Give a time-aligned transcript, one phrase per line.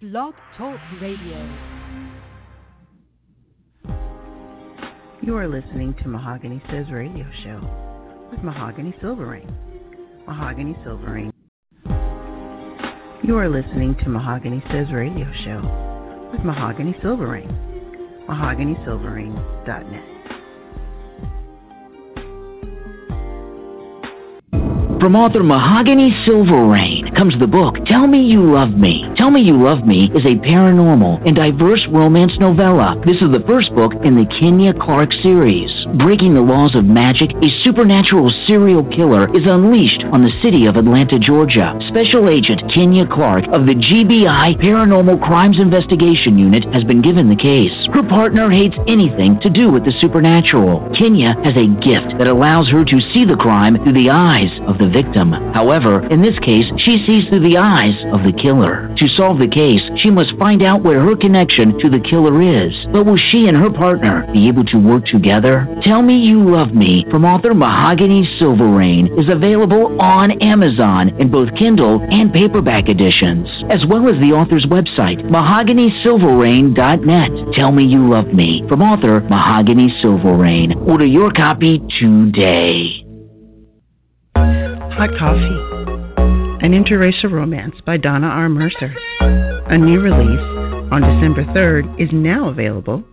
[0.00, 1.42] Blog Talk Radio.
[5.22, 9.52] You are listening to Mahogany Says Radio Show with Mahogany Silverrain.
[10.24, 11.32] Mahogany Silverrain.
[13.24, 17.48] You are listening to Mahogany Says Radio Show with Mahogany Silverrain.
[18.28, 20.18] MahoganySilverrain.net.
[25.00, 29.04] From author Mahogany Silverrain comes the book Tell Me You Love Me.
[29.18, 32.94] Tell Me You Love Me is a paranormal and diverse romance novella.
[33.04, 35.74] This is the first book in the Kenya Clark series.
[35.98, 40.76] Breaking the laws of magic, a supernatural serial killer is unleashed on the city of
[40.76, 41.74] Atlanta, Georgia.
[41.90, 47.34] Special Agent Kenya Clark of the GBI Paranormal Crimes Investigation Unit has been given the
[47.34, 47.74] case.
[47.90, 50.94] Her partner hates anything to do with the supernatural.
[50.94, 54.78] Kenya has a gift that allows her to see the crime through the eyes of
[54.78, 55.34] the victim.
[55.58, 58.94] However, in this case, she sees through the eyes of the killer.
[58.94, 62.74] To solve the case, she must find out where her connection to the killer is.
[62.92, 65.66] But will she and her partner be able to work together?
[65.84, 71.48] Tell Me You Love Me from author Mahogany Silverrain is available on Amazon in both
[71.58, 77.30] Kindle and paperback editions, as well as the author's website, mahoganysilverrain.net.
[77.54, 80.72] Tell Me You Love Me from author Mahogany Silverrain.
[80.88, 83.04] Order your copy today.
[84.34, 85.67] Hot Coffee,
[86.60, 88.48] an interracial romance by Donna R.
[88.48, 88.92] Mercer.
[89.70, 90.42] A new release
[90.90, 93.04] on December 3rd is now available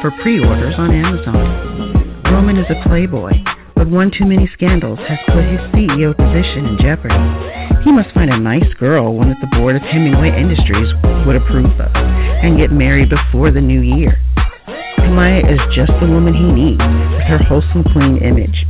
[0.00, 2.24] for pre orders on Amazon.
[2.32, 3.32] Roman is a playboy,
[3.74, 7.20] but one too many scandals has put his CEO position in jeopardy.
[7.84, 10.88] He must find a nice girl, one that the board of Hemingway Industries
[11.28, 14.16] would approve of, and get married before the new year.
[15.04, 18.64] Kamaya is just the woman he needs, with her wholesome, clean image.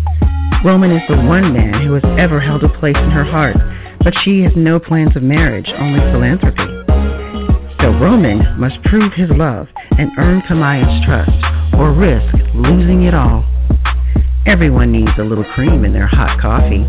[0.64, 3.54] Roman is the one man who has ever held a place in her heart,
[4.06, 6.62] but she has no plans of marriage, only philanthropy.
[7.82, 9.66] So Roman must prove his love
[9.98, 11.32] and earn Kamaya's trust,
[11.74, 13.44] or risk losing it all.
[14.46, 16.86] Everyone needs a little cream in their hot coffee.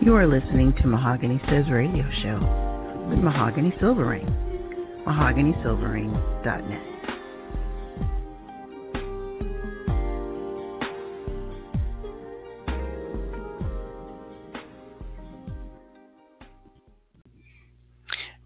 [0.00, 2.38] You are listening to Mahogany Says Radio Show
[3.10, 4.28] with Mahogany Silverrain.
[5.04, 6.82] MahoganySilverrain.net.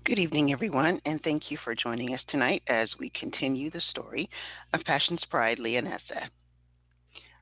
[0.06, 4.30] Good evening, everyone, and thank you for joining us tonight as we continue the story
[4.72, 6.30] of Passion's Pride Leonessa,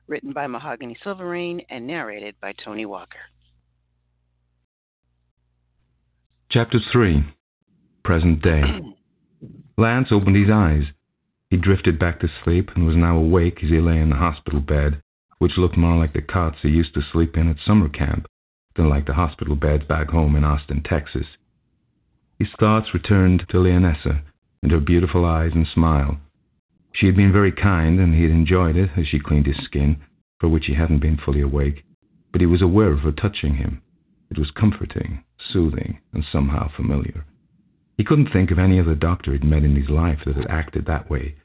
[0.07, 3.19] written by Mahogany Silverrain and narrated by Tony Walker.
[6.53, 7.23] Chapter 3
[8.03, 8.61] Present Day
[9.77, 10.83] Lance opened his eyes.
[11.49, 14.59] He drifted back to sleep and was now awake as he lay in the hospital
[14.59, 15.01] bed,
[15.37, 18.27] which looked more like the cots he used to sleep in at summer camp
[18.75, 21.25] than like the hospital beds back home in Austin, Texas.
[22.37, 24.21] His thoughts returned to Leonessa
[24.61, 26.19] and her beautiful eyes and smile.
[26.93, 30.01] She had been very kind, and he had enjoyed it as she cleaned his skin,
[30.41, 31.85] for which he hadn't been fully awake,
[32.33, 33.81] but he was aware of her touching him.
[34.29, 37.25] It was comforting, soothing, and somehow familiar.
[37.97, 40.85] He couldn't think of any other doctor he'd met in his life that had acted
[40.85, 41.35] that way.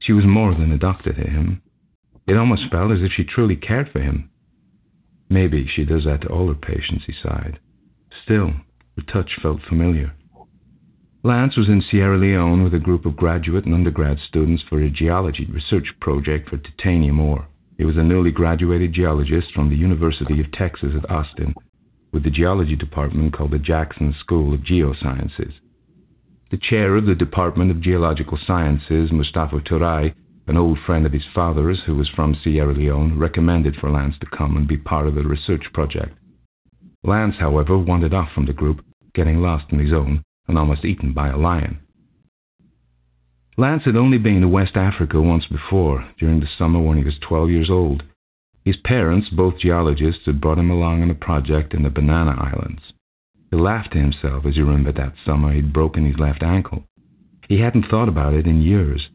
[0.00, 1.62] She was more than a doctor to him.
[2.26, 4.30] It almost felt as if she truly cared for him.
[5.28, 7.58] Maybe she does that to all her patients, he sighed.
[8.24, 8.52] Still,
[8.96, 10.12] the touch felt familiar.
[11.22, 14.90] Lance was in Sierra Leone with a group of graduate and undergrad students for a
[14.90, 17.46] geology research project for titanium ore.
[17.78, 21.54] He was a newly graduated geologist from the University of Texas at Austin,
[22.14, 25.52] with the geology department called the Jackson School of Geosciences.
[26.52, 30.14] The chair of the Department of Geological Sciences, Mustafa Turay,
[30.46, 34.26] an old friend of his father's who was from Sierra Leone, recommended for Lance to
[34.26, 36.16] come and be part of the research project.
[37.02, 41.12] Lance, however, wandered off from the group, getting lost on his own and almost eaten
[41.12, 41.80] by a lion.
[43.56, 47.14] Lance had only been to West Africa once before, during the summer when he was
[47.26, 48.04] 12 years old.
[48.64, 52.80] His parents, both geologists, had brought him along on a project in the Banana Islands.
[53.50, 56.84] He laughed to himself as he remembered that summer he'd broken his left ankle.
[57.46, 59.08] He hadn't thought about it in years.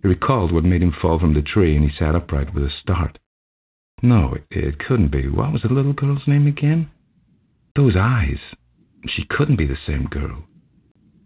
[0.00, 2.70] He recalled what made him fall from the tree, and he sat upright with a
[2.70, 3.18] start.
[4.00, 5.28] No, it, it couldn't be.
[5.28, 6.88] What was the little girl's name again?
[7.74, 8.38] Those eyes.
[9.08, 10.44] She couldn't be the same girl.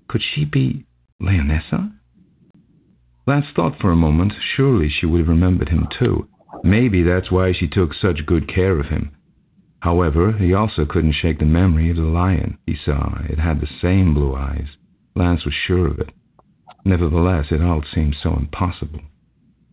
[0.08, 0.86] Could she be
[1.20, 1.92] Leonessa?
[3.26, 4.32] Lance thought for a moment.
[4.56, 6.28] Surely she would have remembered him too.
[6.64, 9.12] Maybe that's why she took such good care of him.
[9.80, 13.18] However, he also couldn't shake the memory of the lion he saw.
[13.28, 14.66] It had the same blue eyes.
[15.14, 16.10] Lance was sure of it.
[16.84, 19.00] Nevertheless, it all seemed so impossible.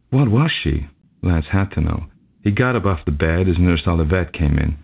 [0.10, 0.88] What was she?
[1.22, 2.06] Lance had to know.
[2.44, 4.78] He got up off the bed as Nurse Olivette came in.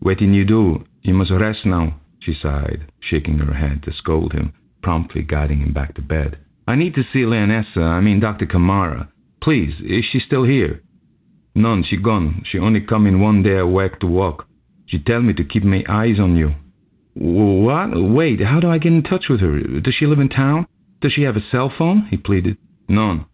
[0.00, 0.84] What did you do?
[1.02, 4.52] You must rest now, she sighed, shaking her head to scold him,
[4.82, 6.38] promptly guiding him back to bed.
[6.66, 8.46] I need to see Leonessa, I mean Dr.
[8.46, 9.08] Kamara.
[9.42, 10.82] Please, is she still here?
[11.56, 12.42] None, she gone.
[12.50, 14.46] She only come in one day a week to walk.
[14.84, 16.54] She tell me to keep my eyes on you.
[17.14, 17.90] What?
[17.94, 19.58] Wait, how do I get in touch with her?
[19.80, 20.66] Does she live in town?
[21.00, 22.08] Does she have a cell phone?
[22.10, 22.58] He pleaded.
[22.88, 23.24] None.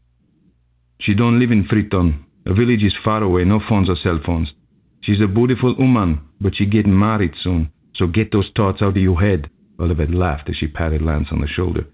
[1.01, 2.25] She don't live in Freetown.
[2.47, 4.53] A village is far away, no phones or cell phones.
[5.01, 8.97] She's a beautiful woman, but she getting married soon, so get those thoughts out of
[8.97, 9.51] your head.
[9.81, 11.87] Olivette laughed as she patted Lance on the shoulder.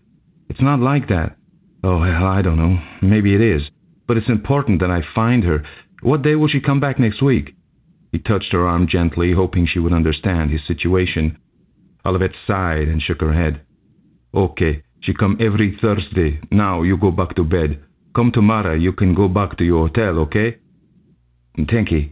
[0.50, 1.36] It's not like that.
[1.82, 2.78] Oh, hell, I don't know.
[3.00, 3.62] Maybe it is.
[4.06, 5.64] But it's important that I find her.
[6.00, 7.54] What day will she come back next week?
[8.12, 11.38] He touched her arm gently, hoping she would understand his situation.
[12.04, 13.60] Olivette sighed and shook her head.
[14.34, 16.40] Okay, she come every Thursday.
[16.50, 17.80] Now you go back to bed.
[18.14, 20.58] Come tomorrow, you can go back to your hotel, okay?
[21.70, 22.10] Thank you.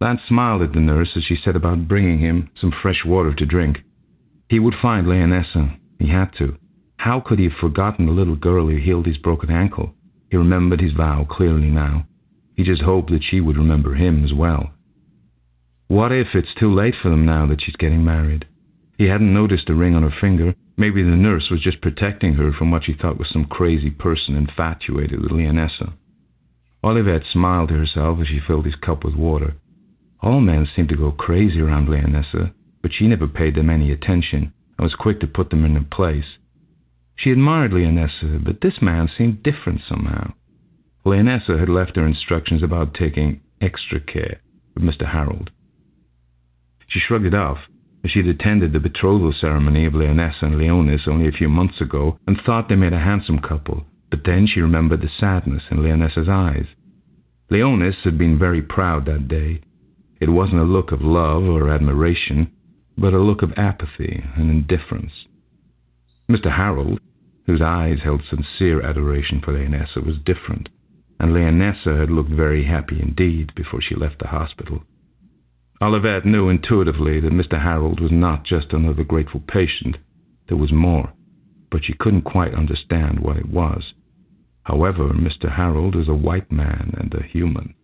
[0.00, 3.44] Lance smiled at the nurse as she set about bringing him some fresh water to
[3.44, 3.78] drink.
[4.48, 5.76] He would find Leonessa.
[5.98, 6.56] He had to.
[6.96, 9.94] How could he have forgotten the little girl who healed his broken ankle?
[10.30, 12.06] He remembered his vow clearly now.
[12.60, 14.74] He just hoped that she would remember him as well.
[15.88, 18.44] What if it's too late for them now that she's getting married?
[18.98, 20.54] He hadn't noticed a ring on her finger.
[20.76, 24.36] Maybe the nurse was just protecting her from what she thought was some crazy person
[24.36, 25.94] infatuated with Leonessa.
[26.84, 29.54] Olivette smiled to herself as she filled his cup with water.
[30.20, 32.52] All men seemed to go crazy around Leonessa,
[32.82, 35.86] but she never paid them any attention and was quick to put them in their
[35.90, 36.36] place.
[37.16, 40.34] She admired Leonessa, but this man seemed different somehow.
[41.04, 44.40] Leonessa had left her instructions about taking extra care
[44.76, 45.10] of Mr.
[45.10, 45.50] Harold.
[46.88, 47.58] She shrugged it off,
[48.04, 51.80] as she had attended the betrothal ceremony of Leonessa and Leonis only a few months
[51.80, 55.82] ago and thought they made a handsome couple, but then she remembered the sadness in
[55.82, 56.66] Leonessa's eyes.
[57.50, 59.60] Leonis had been very proud that day,
[60.20, 62.50] it wasn't a look of love or admiration,
[62.98, 65.12] but a look of apathy and indifference.
[66.30, 66.54] Mr.
[66.54, 67.00] Harold,
[67.46, 70.68] whose eyes held sincere adoration for Leonessa, was different,
[71.20, 74.82] and Leonessa had looked very happy indeed before she left the hospital.
[75.82, 77.62] Olivette knew intuitively that Mr.
[77.62, 79.98] Harold was not just another grateful patient.
[80.48, 81.12] There was more,
[81.70, 83.92] but she couldn't quite understand what it was.
[84.62, 85.54] However, Mr.
[85.54, 87.74] Harold was a white man and a human.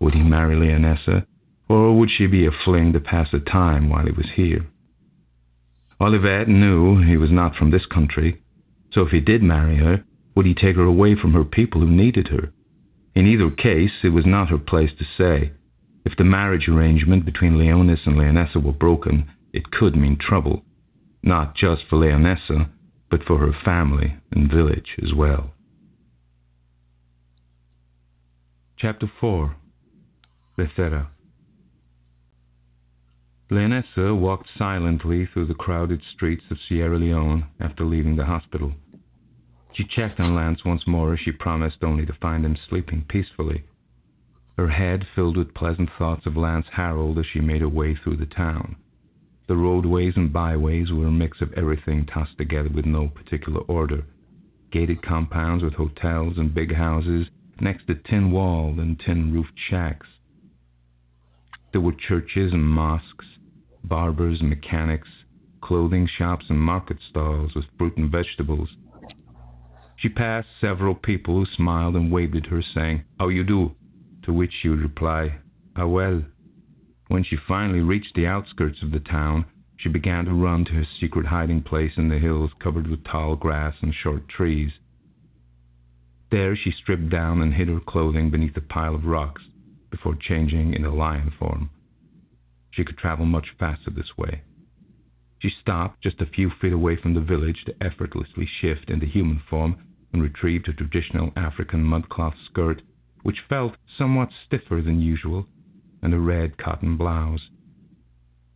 [0.00, 1.26] Would he marry Leonessa
[1.68, 4.66] or would she be a fling to pass the time while he was here?
[6.00, 8.42] Olivette knew he was not from this country,
[8.92, 10.04] so if he did marry her,
[10.34, 12.52] would he take her away from her people who needed her?
[13.14, 15.52] In either case, it was not her place to say.
[16.04, 20.64] If the marriage arrangement between Leonis and Leonessa were broken, it could mean trouble,
[21.22, 22.68] not just for Leonessa,
[23.10, 25.52] but for her family and village as well.
[28.76, 29.54] Chapter 4
[30.58, 31.06] Lethera
[33.50, 38.72] Leonessa walked silently through the crowded streets of Sierra Leone after leaving the hospital.
[39.74, 43.64] She checked on Lance once more as she promised only to find him sleeping peacefully.
[44.56, 48.18] Her head filled with pleasant thoughts of Lance Harold as she made her way through
[48.18, 48.76] the town.
[49.48, 54.04] The roadways and byways were a mix of everything tossed together with no particular order.
[54.70, 57.26] Gated compounds with hotels and big houses
[57.60, 60.06] next to tin walled and tin roofed shacks.
[61.72, 63.26] There were churches and mosques,
[63.82, 65.08] barbers and mechanics,
[65.60, 68.68] clothing shops and market stalls with fruit and vegetables.
[69.96, 73.74] She passed several people who smiled and waved at her, saying, How you do?
[74.24, 75.38] To which she would reply,
[75.76, 76.24] Ah well.
[77.08, 79.44] When she finally reached the outskirts of the town,
[79.76, 83.36] she began to run to her secret hiding place in the hills covered with tall
[83.36, 84.72] grass and short trees.
[86.30, 89.42] There she stripped down and hid her clothing beneath a pile of rocks
[89.90, 91.70] before changing into lion form.
[92.70, 94.42] She could travel much faster this way.
[95.44, 99.42] She stopped just a few feet away from the village to effortlessly shift into human
[99.50, 99.76] form
[100.10, 102.80] and retrieved her traditional African mudcloth skirt,
[103.24, 105.46] which felt somewhat stiffer than usual,
[106.00, 107.50] and a red cotton blouse.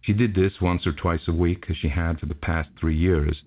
[0.01, 2.97] She did this once or twice a week, as she had for the past three
[2.97, 3.43] years,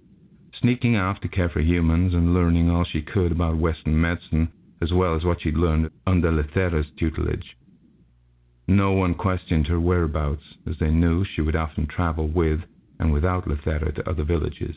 [0.60, 4.50] sneaking off to care for humans and learning all she could about Western medicine,
[4.84, 7.58] as well as what she'd learned under Lethera's tutelage.
[8.68, 12.60] No one questioned her whereabouts, as they knew she would often travel with
[13.02, 14.76] and without Lethera to other villages.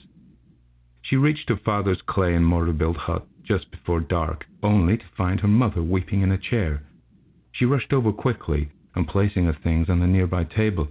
[1.03, 5.39] She reached her father's clay and mortar built hut just before dark, only to find
[5.41, 6.83] her mother weeping in a chair.
[7.53, 10.89] She rushed over quickly and placing her things on the nearby table,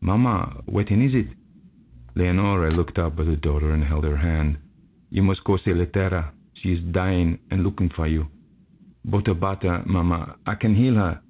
[0.00, 1.26] Mama, wetin is it?
[2.14, 4.58] Leonora looked up at her daughter and held her hand.
[5.10, 6.30] You must go see Lethera.
[6.54, 8.28] She is dying and looking for you.
[9.04, 11.20] Butter, Mama, I can heal her.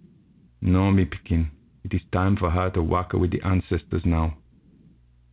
[0.61, 1.51] No, me pikin.
[1.85, 4.38] It is time for her to walk with the ancestors now.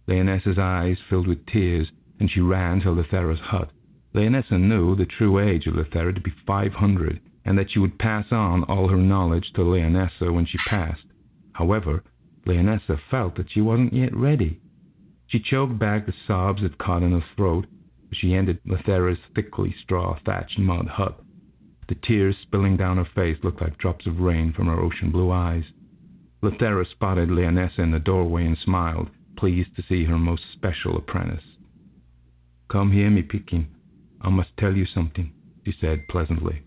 [0.08, 1.88] Leonessa's eyes filled with tears,
[2.20, 3.72] and she ran to Lethera's hut.
[4.14, 8.00] Leonessa knew the true age of Lethera to be five hundred, and that she would
[8.00, 11.06] pass on all her knowledge to Leonessa when she passed.
[11.54, 12.04] However,
[12.46, 14.60] Leonessa felt that she wasn't yet ready.
[15.28, 17.66] She choked back the sobs that caught in her throat
[18.12, 21.20] as she entered Lethera's thickly straw-thatched mud hut.
[21.88, 25.32] The tears spilling down her face looked like drops of rain from her ocean blue
[25.32, 25.64] eyes.
[26.42, 31.44] Lethera spotted Leonessa in the doorway and smiled, pleased to see her most special apprentice.
[32.70, 33.68] Come here, me pikin.
[34.22, 35.32] I must tell you something,
[35.66, 36.64] she said pleasantly.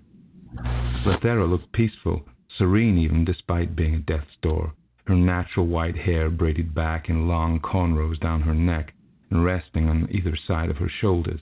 [1.04, 2.25] Lethera looked peaceful,
[2.56, 4.72] serene even despite being at death's door,
[5.06, 8.92] her natural white hair braided back in long cornrows down her neck
[9.30, 11.40] and resting on either side of her shoulders.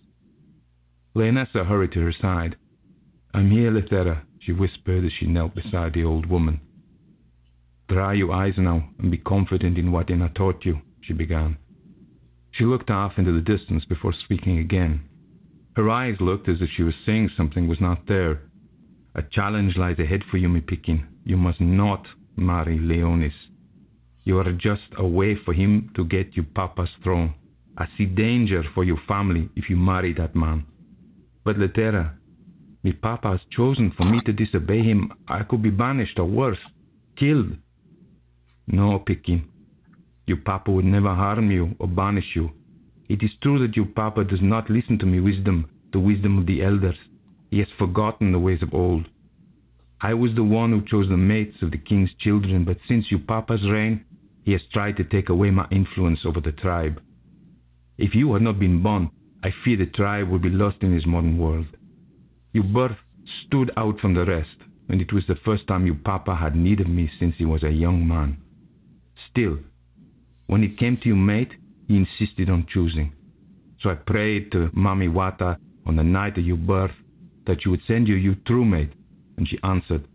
[1.15, 2.57] Leonessa hurried to her side.
[3.33, 6.61] I'm here, Lethera, she whispered as she knelt beside the old woman.
[7.89, 11.57] Dry your eyes now and be confident in what I taught you, she began.
[12.53, 15.03] She looked off into the distance before speaking again.
[15.77, 18.41] Her eyes looked as if she was saying something was not there.
[19.15, 21.05] A challenge lies ahead for you, me pikin.
[21.25, 23.35] You must not marry Leonis.
[24.25, 27.35] You are just a way for him to get you papa's throne.
[27.79, 30.67] I see danger for your family if you marry that man.
[31.45, 32.15] But Lethera,
[32.83, 35.13] me papa has chosen for me to disobey him.
[35.29, 36.59] I could be banished or worse,
[37.17, 37.57] killed.
[38.67, 39.45] No, Pikin.
[40.27, 42.51] Your papa would never harm you or banish you.
[43.09, 46.47] It is true that your papa does not listen to me wisdom, the wisdom of
[46.47, 46.97] the elders.
[47.51, 49.07] He has forgotten the ways of old.
[50.01, 53.21] I was the one who chose the mates of the king's children, but since your
[53.21, 54.05] papa's reign,
[54.45, 57.01] he has tried to take away my influence over the tribe.
[57.97, 59.11] If you had not been born,
[59.43, 61.67] I fear the tribe would be lost in this modern world.
[62.53, 62.97] Your birth
[63.47, 64.57] stood out from the rest,
[64.89, 67.63] and it was the first time your papa had need of me since he was
[67.63, 68.39] a young man.
[69.31, 69.59] Still,
[70.47, 71.53] when it came to your mate,
[71.89, 73.13] he insisted on choosing.
[73.81, 76.95] So I prayed to Mami Wata on the night of your birth
[77.47, 78.93] that she would send you your true mate,
[79.37, 80.07] and she answered.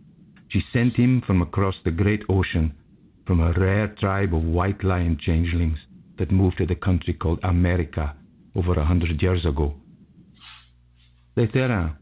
[0.50, 2.74] She sent him from across the great ocean,
[3.26, 5.78] from a rare tribe of white lion changelings
[6.18, 8.16] that moved to the country called America
[8.56, 9.76] over a hundred years ago.
[11.38, 11.96] Lethera,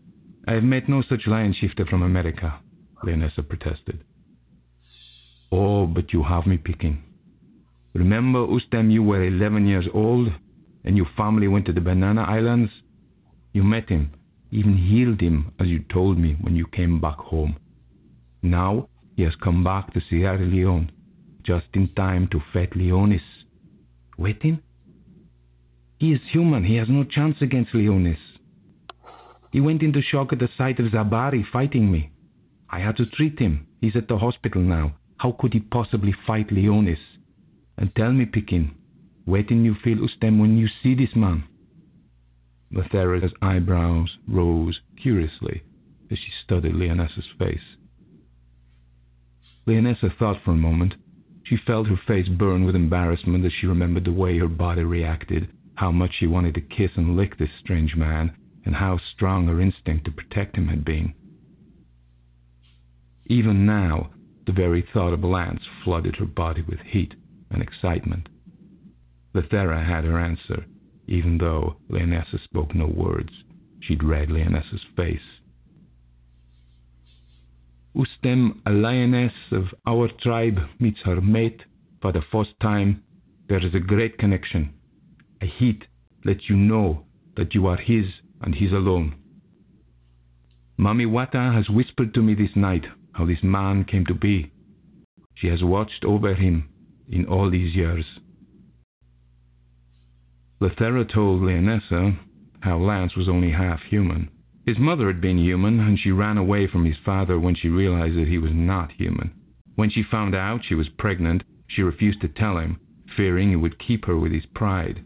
[0.48, 2.60] I have met no such lion shifter from America,
[3.04, 4.04] Leonessa protested.
[5.52, 7.04] Oh, but you have me picking.
[7.94, 10.30] Remember, Ustem, you were 11 years old
[10.84, 12.72] and your family went to the Banana Islands?
[13.52, 14.12] You met him,
[14.52, 17.58] even healed him, as you told me when you came back home.
[18.42, 20.92] Now he has come back to Sierra Leone,
[21.44, 23.22] just in time to fight Leonis.
[24.18, 24.60] Waiting?
[25.98, 26.64] He is human.
[26.64, 28.20] He has no chance against Leonis.
[29.52, 32.12] He went into shock at the sight of Zabari fighting me.
[32.70, 33.68] I had to treat him.
[33.82, 34.96] He's at the hospital now.
[35.18, 37.00] How could he possibly fight Leonis?
[37.80, 38.72] And tell me, Pikin,
[39.24, 41.46] where do you feel Ustem when you see this man?
[42.74, 45.64] Lethera's eyebrows rose curiously
[46.12, 47.78] as she studied Leonessa's face.
[49.66, 50.96] Leonessa thought for a moment.
[51.44, 55.48] She felt her face burn with embarrassment as she remembered the way her body reacted,
[55.76, 59.62] how much she wanted to kiss and lick this strange man, and how strong her
[59.62, 61.14] instinct to protect him had been.
[63.28, 64.10] Even now,
[64.46, 67.14] the very thought of Lance flooded her body with heat
[67.52, 68.30] and excitement.
[69.34, 70.66] Lethera had her answer,
[71.08, 73.32] even though Leonessa spoke no words.
[73.82, 75.20] She'd read Leonessa's face.
[77.96, 81.62] Ustem, a lioness of our tribe, meets her mate
[82.02, 83.04] for the first time.
[83.48, 84.74] There is a great connection.
[85.42, 85.86] A heat
[86.24, 88.06] lets you know that you are his
[88.42, 89.16] and his alone.
[90.80, 94.52] Mami Wata has whispered to me this night how this man came to be.
[95.36, 96.70] She has watched over him
[97.10, 98.06] in all these years.
[100.62, 102.18] Lethera told Leonessa
[102.62, 104.30] how Lance was only half human.
[104.66, 108.18] His mother had been human, and she ran away from his father when she realized
[108.18, 109.32] that he was not human.
[109.76, 112.80] When she found out she was pregnant, she refused to tell him,
[113.16, 115.04] fearing he would keep her with his pride.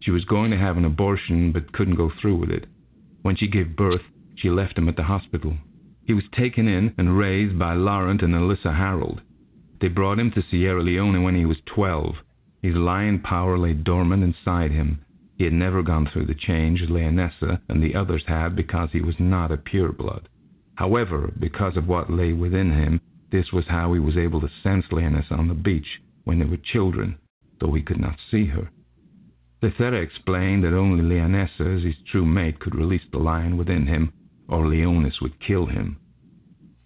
[0.00, 2.66] She was going to have an abortion, but couldn't go through with it.
[3.22, 4.02] When she gave birth,
[4.36, 5.56] she left him at the hospital.
[6.04, 9.22] He was taken in and raised by Laurent and Alyssa Harold.
[9.80, 12.16] They brought him to Sierra Leone when he was 12.
[12.62, 15.00] His lion power lay dormant inside him.
[15.38, 19.18] He had never gone through the change Leonessa and the others had because he was
[19.18, 20.26] not a pureblood.
[20.74, 23.00] However, because of what lay within him,
[23.32, 26.58] this was how he was able to sense Leonessa on the beach when they were
[26.58, 27.16] children.
[27.58, 28.70] though he could not see her.
[29.62, 34.12] Lethera explained that only Leonessa, as his true mate, could release the lion within him,
[34.48, 35.98] or Leonis would kill him.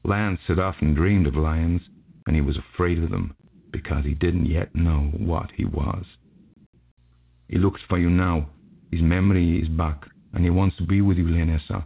[0.04, 1.82] Lance had often dreamed of lions,
[2.26, 3.35] and he was afraid of them
[3.71, 6.04] because he didn't yet know what he was.
[7.49, 8.49] He looks for you now.
[8.90, 11.85] His memory is back, and he wants to be with you, Leonessa.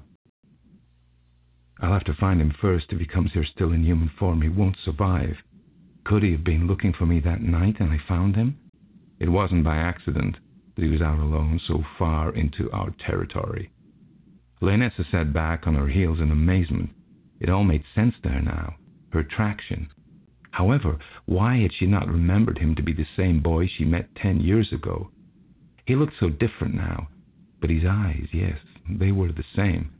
[1.80, 2.86] I'll have to find him first.
[2.90, 5.36] If he comes here still in human form, he won't survive.
[6.04, 8.58] Could he have been looking for me that night and I found him?
[9.20, 10.36] It wasn't by accident
[10.74, 13.70] that he was out alone so far into our territory.
[14.60, 16.90] Leonessa sat back on her heels in amazement.
[17.40, 18.76] It all made sense to her now.
[19.10, 19.88] Her attraction.
[20.50, 24.40] However, why had she not remembered him to be the same boy she met ten
[24.40, 25.10] years ago?
[25.86, 27.08] He looked so different now,
[27.60, 29.90] but his eyes, yes, they were the same.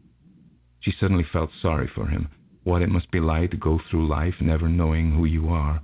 [0.81, 2.29] She suddenly felt sorry for him,
[2.65, 5.81] what it must be like to go through life never knowing who you are.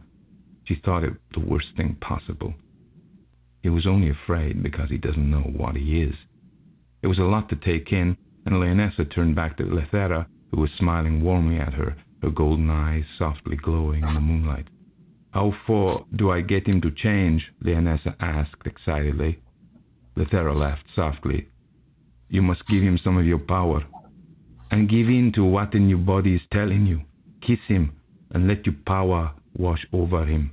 [0.65, 2.55] She thought it the worst thing possible.
[3.63, 6.15] He was only afraid because he doesn't know what he is.
[7.03, 8.17] It was a lot to take in,
[8.47, 13.05] and Leonessa turned back to Lethera, who was smiling warmly at her, her golden eyes
[13.19, 14.67] softly glowing in the moonlight.
[15.33, 17.43] How far do I get him to change?
[17.63, 19.41] Leonessa asked excitedly.
[20.17, 21.49] Lethera laughed softly.
[22.29, 23.85] You must give him some of your power
[24.71, 27.03] and give in to what in your body is telling you.
[27.47, 27.93] Kiss him
[28.31, 30.51] and let your power wash over him.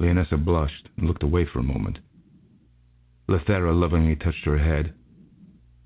[0.00, 1.98] Leonessa blushed and looked away for a moment.
[3.28, 4.92] Lethera lovingly touched her head.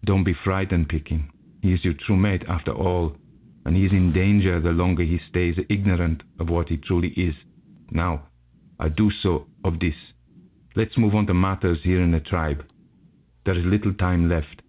[0.05, 1.29] Don't be frightened, Pikin.
[1.61, 3.17] He is your true mate after all,
[3.69, 7.35] and he is in danger the longer he stays ignorant of what he truly is.
[7.91, 8.29] Now,
[8.81, 9.93] I do so of this.
[10.75, 12.65] Let's move on to matters here in the tribe.
[13.45, 14.63] There is little time left.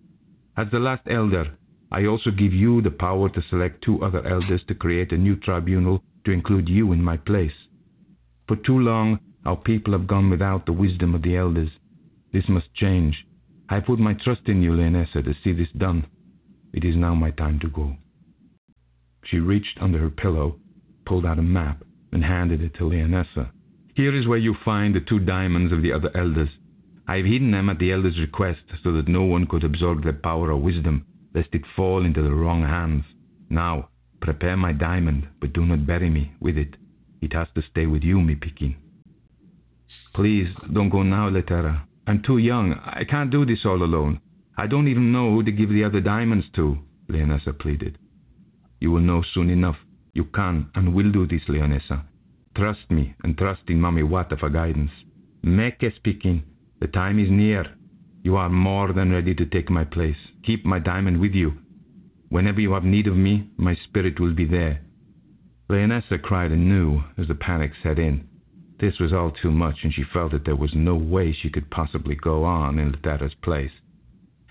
[0.57, 1.57] As the last elder,
[1.89, 5.37] I also give you the power to select two other elders to create a new
[5.37, 7.55] tribunal to include you in my place.
[8.49, 11.69] For too long, our people have gone without the wisdom of the elders.
[12.33, 13.15] This must change.
[13.69, 16.05] I put my trust in you, Leonessa, to see this done.
[16.73, 17.95] It is now my time to go.
[19.23, 20.57] She reached under her pillow,
[21.05, 23.51] pulled out a map, and handed it to Leonessa.
[23.95, 26.49] Here is where you find the two diamonds of the other elders.
[27.07, 30.13] I have hidden them at the elders' request so that no one could absorb their
[30.13, 33.03] power or wisdom lest it fall into the wrong hands.
[33.49, 33.89] Now,
[34.21, 36.75] prepare my diamond, but do not bury me with it.
[37.21, 38.75] It has to stay with you, me Pikin.
[40.15, 41.83] Please, don't go now, Lethera.
[42.07, 42.73] I'm too young.
[42.73, 44.21] I can't do this all alone.
[44.57, 46.77] I don't even know who to give the other diamonds to,
[47.09, 47.97] Leonessa pleaded.
[48.79, 49.77] You will know soon enough.
[50.13, 52.03] You can and will do this, Leonessa.
[52.55, 54.91] Trust me and trust in Mami Wata for guidance.
[55.43, 56.43] Make a speaking.
[56.79, 57.65] The time is near.
[58.23, 60.17] You are more than ready to take my place.
[60.43, 61.53] Keep my diamond with you.
[62.29, 64.81] Whenever you have need of me, my spirit will be there.
[65.69, 68.27] Leonessa cried anew as the panic set in.
[68.79, 71.69] This was all too much, and she felt that there was no way she could
[71.69, 73.71] possibly go on in Lethera's place.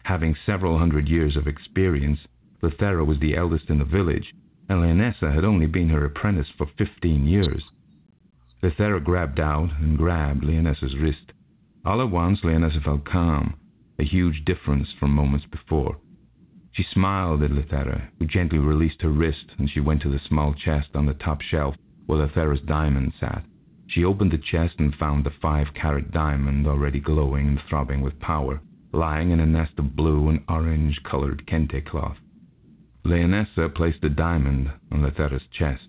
[0.05, 2.21] Having several hundred years of experience,
[2.63, 4.35] Lethera was the eldest in the village,
[4.69, 7.63] and Leonessa had only been her apprentice for fifteen years.
[8.63, 11.33] Lethera grabbed out and grabbed Leonessa's wrist.
[11.85, 13.55] All at once, Leonessa felt calm,
[13.99, 15.99] a huge difference from moments before.
[16.73, 20.55] She smiled at Lethera, who gently released her wrist, and she went to the small
[20.55, 21.75] chest on the top shelf
[22.07, 23.45] where Lethera's diamond sat.
[23.87, 28.21] She opened the chest and found the five carat diamond already glowing and throbbing with
[28.21, 28.61] power,
[28.93, 32.17] lying in a nest of blue and orange colored kente cloth.
[33.09, 35.89] Leonessa placed a diamond on Lethera's chest.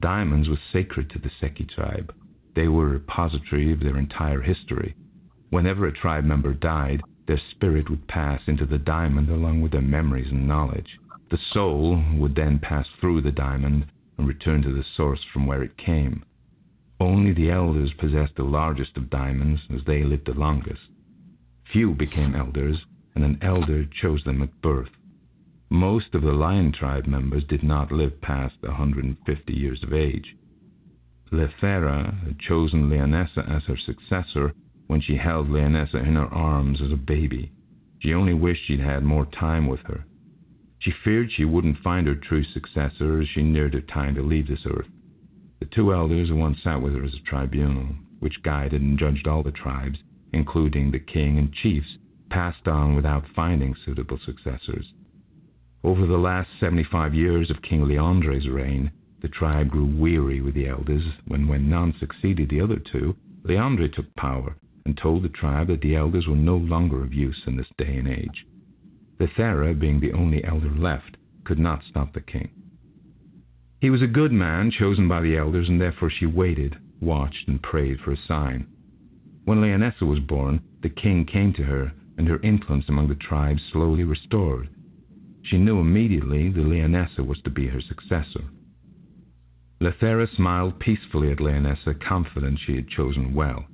[0.00, 2.12] Diamonds were sacred to the Seki tribe,
[2.58, 4.96] they were a repository of their entire history.
[5.50, 9.80] Whenever a tribe member died, their spirit would pass into the diamond along with their
[9.80, 10.98] memories and knowledge.
[11.30, 13.86] The soul would then pass through the diamond
[14.18, 16.24] and return to the source from where it came.
[16.98, 20.82] Only the elders possessed the largest of diamonds, as they lived the longest.
[21.72, 24.90] Few became elders, and an elder chose them at birth.
[25.70, 30.34] Most of the Lion tribe members did not live past 150 years of age.
[31.30, 34.54] Lethera had chosen Leonessa as her successor
[34.86, 37.52] when she held Leonessa in her arms as a baby.
[37.98, 40.06] She only wished she'd had more time with her.
[40.78, 44.48] She feared she wouldn't find her true successor as she neared her time to leave
[44.48, 44.88] this earth.
[45.60, 49.26] The two elders who once sat with her as a tribunal, which guided and judged
[49.26, 49.98] all the tribes,
[50.32, 51.98] including the king and chiefs,
[52.30, 54.92] passed on without finding suitable successors.
[55.84, 60.66] Over the last 75 years of King Leandre's reign, the tribe grew weary with the
[60.66, 63.14] elders when, when none succeeded the other two,
[63.44, 67.42] Leandre took power and told the tribe that the elders were no longer of use
[67.46, 68.44] in this day and age.
[69.20, 72.50] Lethera, being the only elder left, could not stop the king.
[73.80, 77.62] He was a good man chosen by the elders, and therefore she waited, watched, and
[77.62, 78.66] prayed for a sign.
[79.44, 83.62] When Leonessa was born, the king came to her, and her influence among the tribes
[83.72, 84.68] slowly restored.
[85.42, 88.44] She knew immediately that Leonessa was to be her successor.
[89.80, 93.66] Lethera smiled peacefully at Leonessa, confident she had chosen well.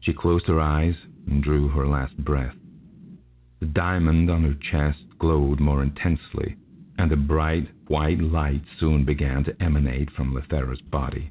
[0.00, 2.56] She closed her eyes and drew her last breath.
[3.60, 6.56] The diamond on her chest glowed more intensely,
[6.98, 11.30] and a bright white light soon began to emanate from Lethera's body.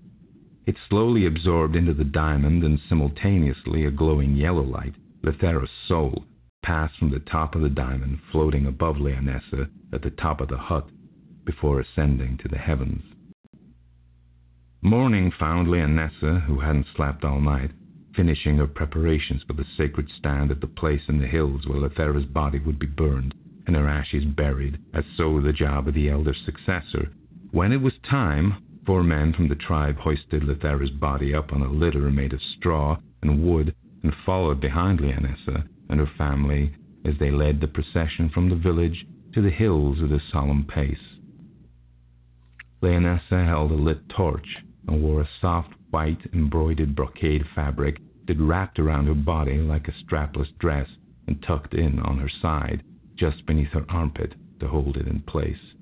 [0.65, 6.25] It slowly absorbed into the diamond, and simultaneously a glowing yellow light, Lethera's soul,
[6.67, 10.57] passed from the top of the diamond, floating above Leonessa at the top of the
[10.57, 10.89] hut,
[11.45, 13.01] before ascending to the heavens.
[14.81, 17.71] Morning found Leonessa, who hadn't slept all night,
[18.17, 22.25] finishing her preparations for the sacred stand at the place in the hills where Lethera's
[22.25, 23.33] body would be burned
[23.65, 27.13] and her ashes buried, as so the job of the elder's successor.
[27.51, 31.71] When it was time, four men from the tribe hoisted Lethera's body up on a
[31.71, 36.73] litter made of straw and wood and followed behind Leonessa and her family
[37.05, 40.97] as they led the procession from the village to the hills at a solemn pace.
[42.81, 44.47] Leonessa held a lit torch
[44.87, 47.97] and wore a soft white embroidered brocade fabric
[48.27, 50.87] that wrapped around her body like a strapless dress
[51.27, 52.83] and tucked in on her side,
[53.15, 55.73] just beneath her armpit, to hold it in place.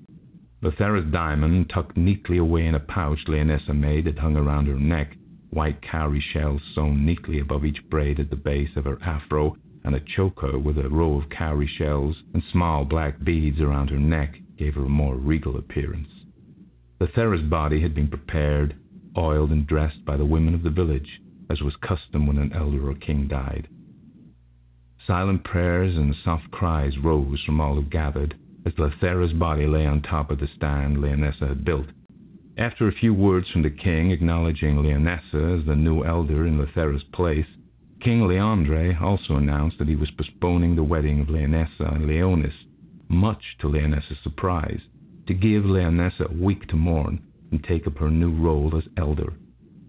[0.62, 5.16] Lethera's diamond, tucked neatly away in a pouch Leonessa made that hung around her neck,
[5.50, 9.56] white cowrie shells sewn neatly above each braid at the base of her afro,
[9.86, 13.98] and a choker with a row of cowrie shells and small black beads around her
[13.98, 16.08] neck gave her a more regal appearance.
[17.00, 18.74] Lethera's body had been prepared,
[19.16, 22.90] oiled, and dressed by the women of the village as was custom when an elder
[22.90, 23.68] or king died.
[25.06, 28.34] Silent prayers and soft cries rose from all who gathered
[28.66, 31.86] as Lethera's body lay on top of the stand Leonessa had built.
[32.58, 37.04] After a few words from the king acknowledging Leonessa as the new elder in Lethera's
[37.12, 37.46] place,
[38.06, 42.54] King Leandre also announced that he was postponing the wedding of Leonessa and Leonis,
[43.08, 44.78] much to Leonessa's surprise,
[45.26, 49.32] to give Leonessa a week to mourn and take up her new role as elder.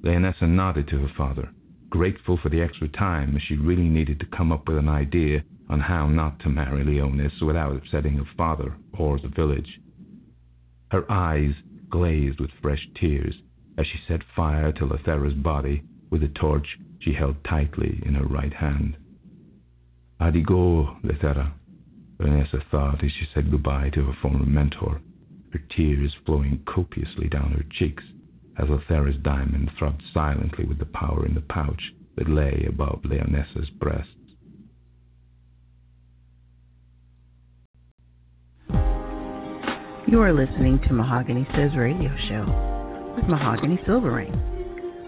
[0.03, 1.47] Leonessa nodded to her father,
[1.91, 5.43] grateful for the extra time as she really needed to come up with an idea
[5.69, 9.80] on how not to marry Leonis without upsetting her father or the village.
[10.89, 11.53] Her eyes
[11.91, 13.36] glazed with fresh tears
[13.77, 18.26] as she set fire to Lethera's body with a torch she held tightly in her
[18.26, 18.98] right hand.
[20.20, 21.54] Adigo, Lethera,
[22.20, 25.02] Leonessa thought as she said goodbye to her former mentor,
[25.54, 28.04] her tears flowing copiously down her cheeks
[28.58, 33.70] as Lethera's diamond throbbed silently with the power in the pouch that lay above Leonessa's
[33.70, 34.10] breast.
[40.08, 44.57] You are listening to Mahogany Says Radio Show with Mahogany Silverrain.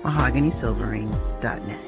[0.03, 1.85] MahoganySilverrain.net.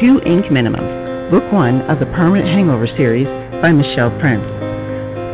[0.00, 3.26] Two ink minimum Book one of the Permanent Hangover series
[3.62, 4.44] by Michelle Prince.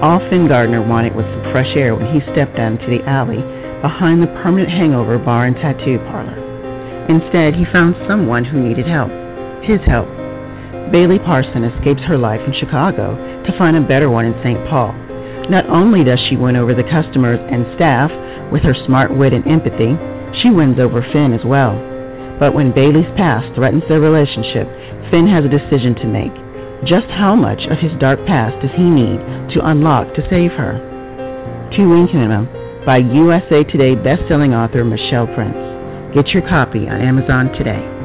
[0.02, 3.42] All Finn Gardner wanted was some fresh air when he stepped down to the alley
[3.82, 6.38] behind the Permanent Hangover bar and tattoo parlor.
[7.08, 9.10] Instead, he found someone who needed help.
[9.66, 10.19] His help.
[10.90, 13.14] Bailey Parson escapes her life in Chicago
[13.46, 14.59] to find a better one in St.
[14.66, 14.90] Paul.
[15.46, 18.11] Not only does she win over the customers and staff
[18.50, 19.94] with her smart wit and empathy,
[20.42, 21.79] she wins over Finn as well.
[22.42, 24.66] But when Bailey's past threatens their relationship,
[25.14, 26.35] Finn has a decision to make.
[26.90, 29.22] Just how much of his dark past does he need
[29.55, 30.74] to unlock to save her?
[31.70, 32.50] Ink Minimum
[32.85, 35.55] by USA Today bestselling author Michelle Prince.
[36.14, 37.99] Get your copy on Amazon today.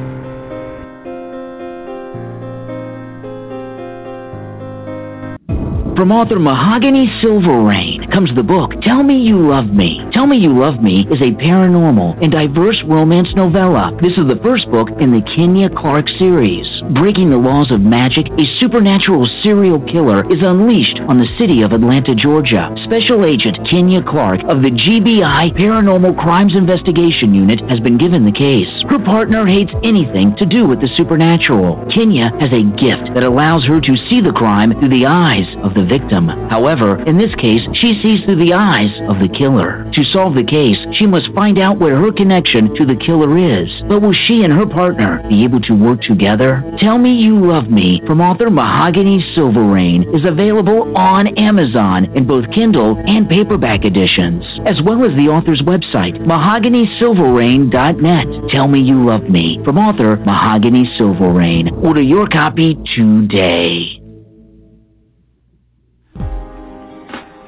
[5.96, 10.00] From author Mahogany Silverrain comes the book Tell Me You Love Me.
[10.12, 13.96] Tell Me You Love Me is a paranormal and diverse romance novella.
[14.00, 16.66] This is the first book in the Kenya Clark series.
[16.94, 21.72] Breaking the laws of magic, a supernatural serial killer is unleashed on the city of
[21.72, 22.70] Atlanta, Georgia.
[22.84, 28.32] Special Agent Kenya Clark of the GBI Paranormal Crimes Investigation Unit has been given the
[28.32, 28.70] case.
[28.88, 31.84] Her partner hates anything to do with the supernatural.
[31.90, 35.74] Kenya has a gift that allows her to see the crime through the eyes of
[35.74, 36.28] the victim.
[36.48, 39.84] However, in this case, she sees through the eyes of the killer.
[39.92, 43.70] To solve the case, she must find out where her connection to the killer is.
[43.88, 46.62] But will she and her partner be able to work together?
[46.78, 52.44] Tell Me You Love Me from author Mahogany Silverrain is available on Amazon in both
[52.54, 58.26] Kindle and paperback editions, as well as the author's website, mahoganysilverrain.net.
[58.50, 61.68] Tell Me You Love Me from author Mahogany Silverrain.
[61.84, 64.05] Order your copy today.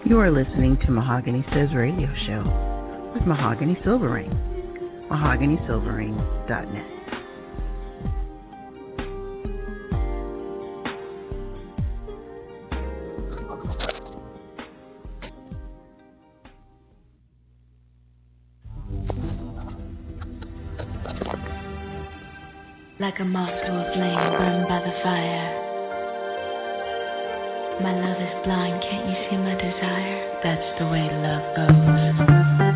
[0.08, 4.30] You are listening to Mahogany Says Radio Show with Mahogany Silverrain.
[5.10, 6.86] MahoganySilverrain.net.
[22.98, 25.67] Like a moth to a flame burned by the fire.
[27.80, 30.40] My love is blind, can't you see my desire?
[30.42, 32.67] That's the way love goes.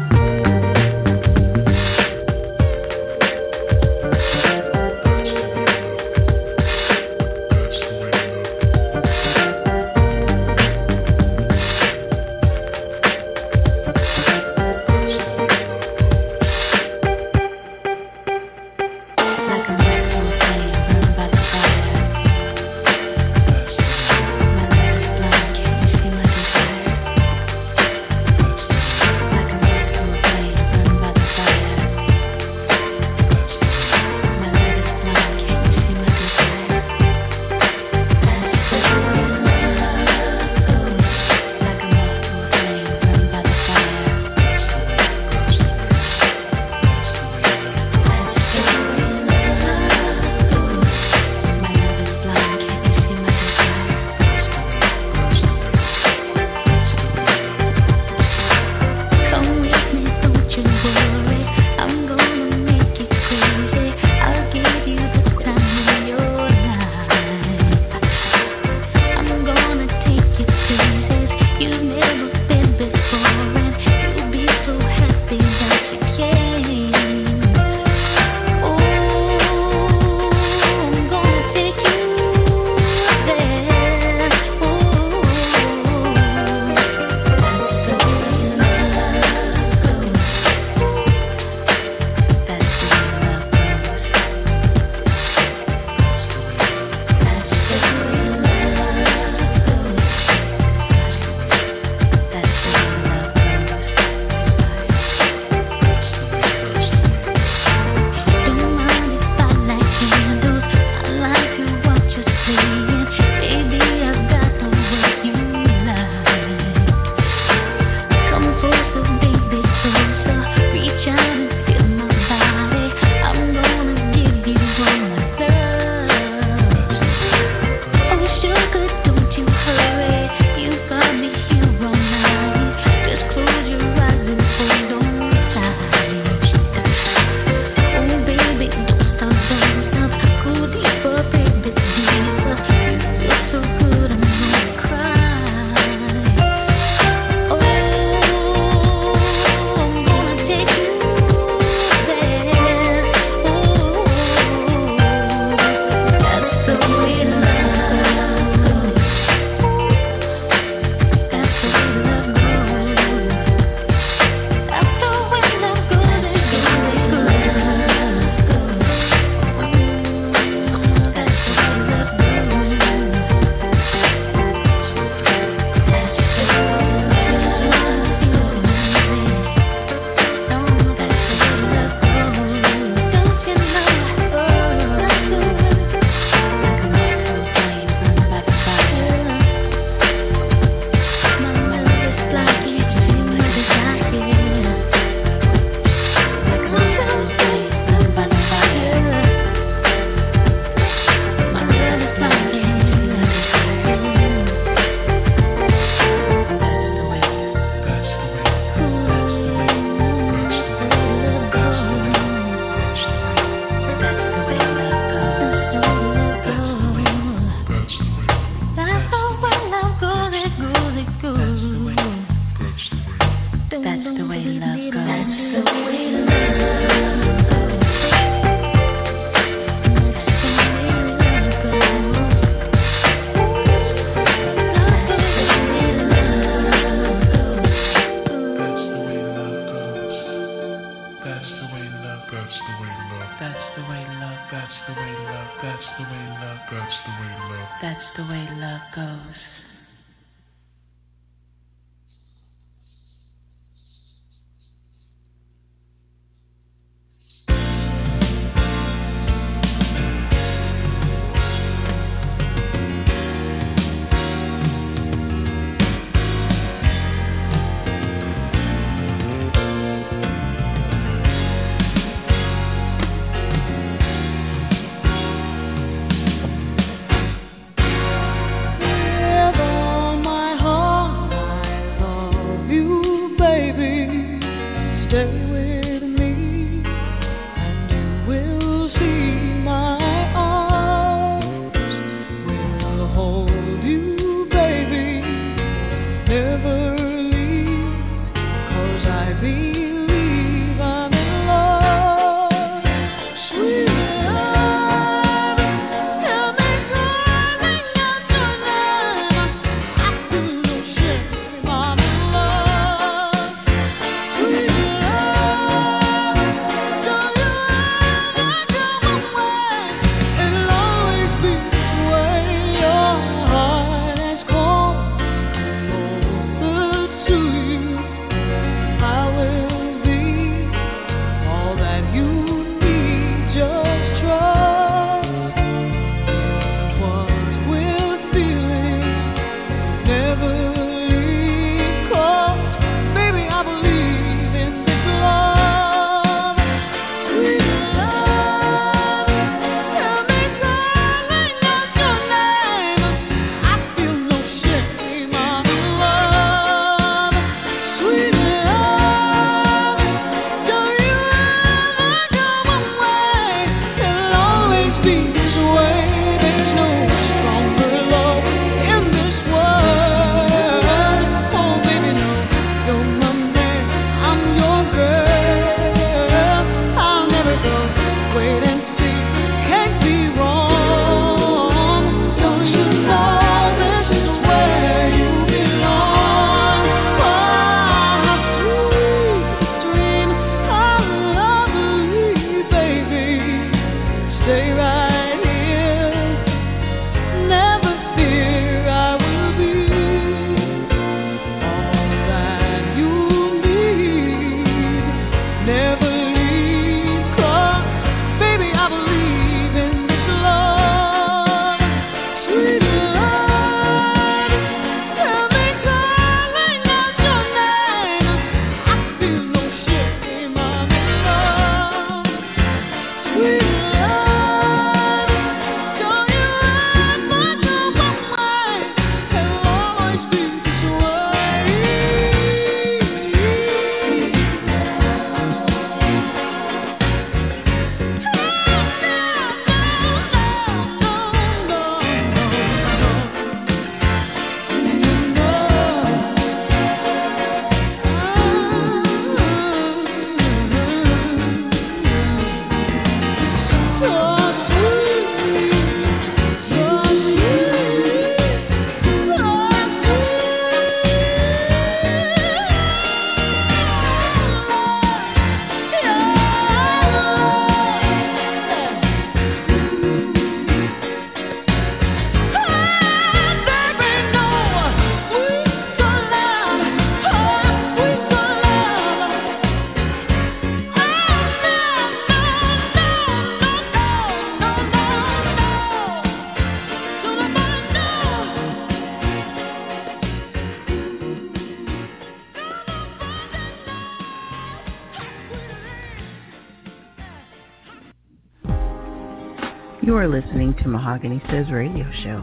[500.04, 502.40] You are listening to Mahogany Says Radio Show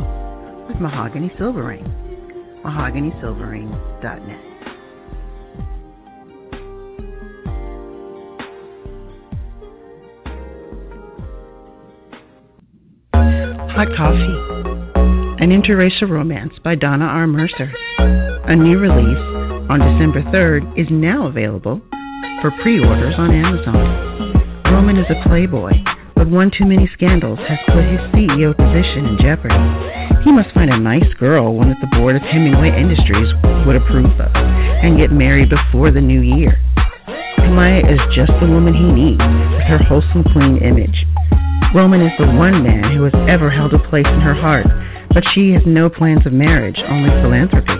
[0.70, 1.84] with Mahogany Silverrain.
[2.64, 4.46] MahoganySilverrain.net.
[13.76, 17.28] Hot Coffee, an interracial romance by Donna R.
[17.28, 17.74] Mercer.
[17.98, 21.82] A new release on December 3rd is now available
[22.42, 24.64] for pre orders on Amazon.
[24.64, 25.74] Roman is a playboy
[26.20, 29.56] but one too many scandals has put his CEO position in jeopardy.
[30.28, 33.32] He must find a nice girl, one that the board of Hemingway Industries
[33.64, 36.60] would approve of, and get married before the new year.
[37.40, 41.08] Kamaya is just the woman he needs, with her wholesome, clean image.
[41.74, 44.68] Roman is the one man who has ever held a place in her heart,
[45.16, 47.80] but she has no plans of marriage, only philanthropy.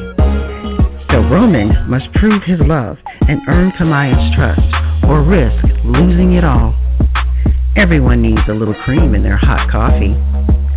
[1.12, 4.64] So Roman must prove his love and earn Kamaya's trust,
[5.04, 6.72] or risk losing it all.
[7.78, 10.16] Everyone needs a little cream in their hot coffee.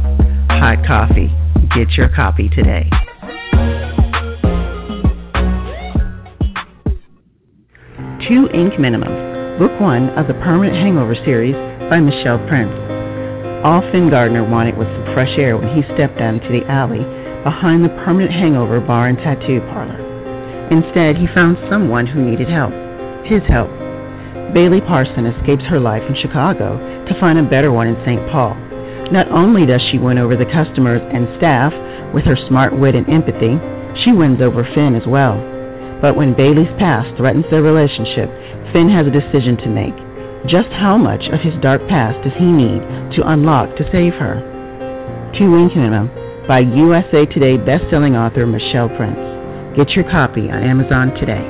[0.50, 1.30] Hot coffee.
[1.74, 2.90] Get your copy today.
[8.28, 11.54] Two Ink Minimum, Book One of the Permanent Hangover series
[11.88, 12.72] by Michelle Prince.
[13.64, 17.19] All Finn Gardner wanted was some fresh air when he stepped out into the alley
[17.44, 19.96] behind the permanent hangover bar and tattoo parlor.
[20.70, 22.72] Instead, he found someone who needed help.
[23.26, 23.70] His help.
[24.54, 28.22] Bailey Parson escapes her life in Chicago to find a better one in St.
[28.30, 28.54] Paul.
[29.10, 31.74] Not only does she win over the customers and staff
[32.14, 33.58] with her smart wit and empathy,
[34.04, 35.34] she wins over Finn as well.
[36.00, 38.30] But when Bailey's past threatens their relationship,
[38.72, 39.96] Finn has a decision to make.
[40.46, 42.80] Just how much of his dark past does he need
[43.18, 44.38] to unlock to save her?
[45.36, 49.22] Two Ink Minimum by USA Today bestselling author Michelle Prince.
[49.76, 51.46] Get your copy on Amazon today.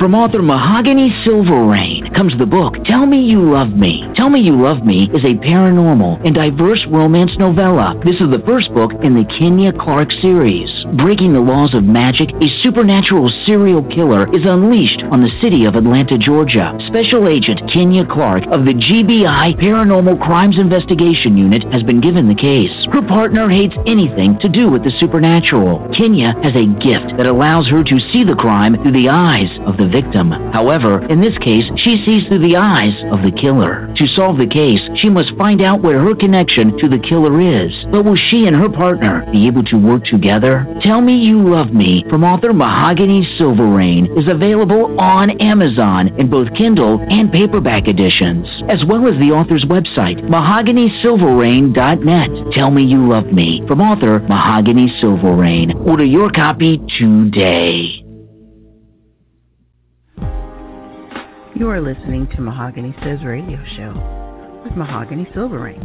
[0.00, 4.02] From author Mahogany Silverrain comes the book Tell Me You Love Me.
[4.18, 7.94] Tell Me You Love Me is a paranormal and diverse romance novella.
[8.04, 10.66] This is the first book in the Kenya Clark series.
[10.98, 15.76] Breaking the laws of magic, a supernatural serial killer is unleashed on the city of
[15.76, 16.74] Atlanta, Georgia.
[16.90, 22.34] Special Agent Kenya Clark of the GBI Paranormal Crimes Investigation Unit has been given the
[22.34, 22.74] case.
[22.90, 25.86] Her partner hates anything to do with the supernatural.
[25.94, 29.78] Kenya has a gift that allows her to see the crime through the eyes of
[29.78, 30.34] the victim.
[30.50, 33.86] However, in this case, she sees through the eyes of the killer.
[33.94, 37.72] To solve the case, she must find out where her connection to the killer is.
[37.90, 40.66] But will she and her partner be able to work together?
[40.82, 46.48] Tell Me You Love Me from author Mahogany Silverrain is available on Amazon in both
[46.56, 52.52] Kindle and paperback editions, as well as the author's website, mahoganysilverrain.net.
[52.56, 55.72] Tell Me You Love Me from author Mahogany Silverrain.
[55.86, 58.07] Order your copy today.
[61.58, 65.80] You are listening to Mahogany Says Radio Show with Mahogany Silverrain.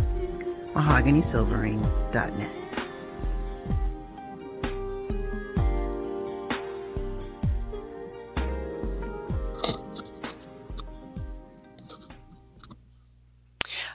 [0.76, 2.64] MahoganySilverrain.net.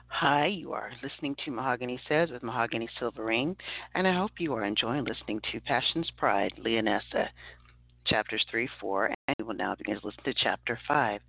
[0.08, 3.54] Hi, you are listening to Mahogany Says with Mahogany Silverrain,
[3.94, 7.28] and I hope you are enjoying listening to Passion's Pride, Leonessa,
[8.08, 11.20] chapters 3, 4, and we will now begin to listen to chapter 5.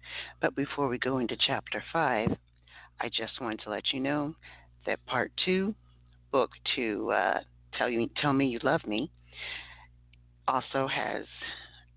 [0.42, 2.30] But before we go into chapter 5,
[3.02, 4.36] I just wanted to let you know
[4.86, 5.74] that part 2,
[6.32, 7.40] book to uh,
[7.78, 9.12] tell, you, tell Me You Love Me,
[10.48, 11.26] also has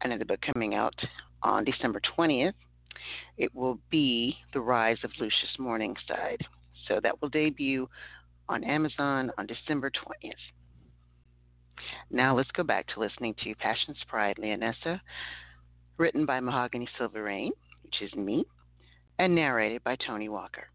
[0.02, 0.94] another book coming out
[1.42, 2.52] on December 20th.
[3.38, 6.40] It will be The Rise of Lucius Morningside.
[6.88, 7.88] So that will debut
[8.48, 10.32] on Amazon on December 20th.
[12.10, 15.00] Now let's go back to listening to Passion's Pride, Leonessa,
[15.98, 17.52] written by Mahogany Silverrain,
[17.82, 18.44] which is me,
[19.18, 20.68] and narrated by Tony Walker.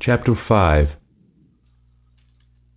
[0.00, 0.88] Chapter 5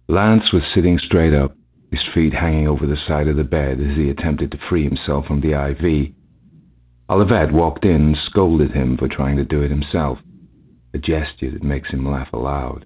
[0.10, 1.56] Lance was sitting straight up,
[1.90, 5.26] his feet hanging over the side of the bed as he attempted to free himself
[5.26, 6.14] from the IV.
[7.10, 10.20] Olivette walked in and scolded him for trying to do it himself,
[10.94, 12.86] a gesture that makes him laugh aloud.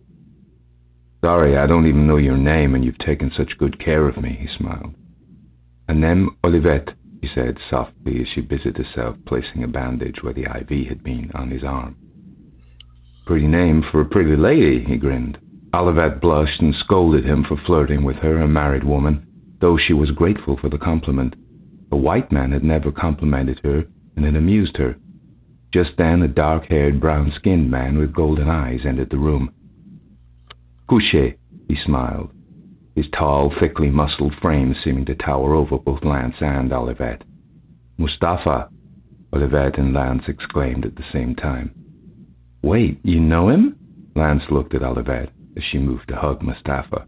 [1.23, 4.37] Sorry, I don't even know your name, and you've taken such good care of me,
[4.39, 4.93] he smiled.
[5.89, 10.87] Anem Olivette, he said softly as she busied herself placing a bandage where the IV
[10.87, 11.95] had been on his arm.
[13.25, 15.37] Pretty name for a pretty lady, he grinned.
[15.73, 19.25] Olivette blushed and scolded him for flirting with her, a married woman,
[19.59, 21.35] though she was grateful for the compliment.
[21.91, 24.95] A white man had never complimented her, and it amused her.
[25.73, 29.51] Just then, a dark-haired, brown-skinned man with golden eyes entered the room.
[30.89, 31.35] Couche,
[31.67, 32.31] he smiled,
[32.95, 37.21] his tall, thickly muscled frame seeming to tower over both Lance and Olivette.
[37.97, 38.69] Mustafa,
[39.33, 41.71] Olivette and Lance exclaimed at the same time.
[42.63, 43.75] Wait, you know him?
[44.15, 47.05] Lance looked at Olivette as she moved to hug Mustafa.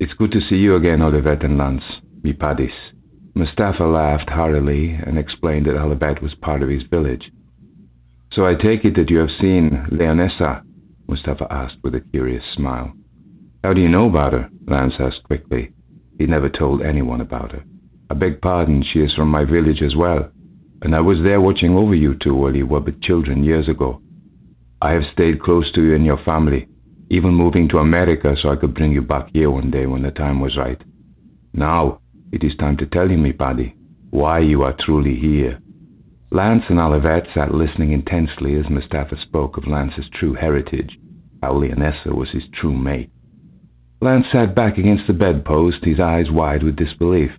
[0.00, 1.84] It's good to see you again, Olivette and Lance,
[2.22, 2.72] mi padis.
[3.34, 7.30] Mustafa laughed heartily and explained that Olivette was part of his village.
[8.32, 10.62] So I take it that you have seen Leonessa,
[11.08, 12.92] Mustafa asked with a curious smile.
[13.62, 14.48] How do you know about her?
[14.66, 15.72] Lance asked quickly.
[16.18, 17.64] He never told anyone about her.
[18.10, 20.30] I beg pardon, she is from my village as well,
[20.82, 24.00] and I was there watching over you two while you were but children years ago.
[24.82, 26.68] I have stayed close to you and your family,
[27.10, 30.10] even moving to America so I could bring you back here one day when the
[30.10, 30.80] time was right.
[31.54, 32.00] Now,
[32.32, 33.74] it is time to tell you, me paddy,
[34.10, 35.58] why you are truly here.
[36.34, 40.98] Lance and Olivette sat listening intensely as Mustafa spoke of Lance's true heritage,
[41.40, 43.08] how Leonessa was his true mate.
[44.00, 47.30] Lance sat back against the bedpost, his eyes wide with disbelief.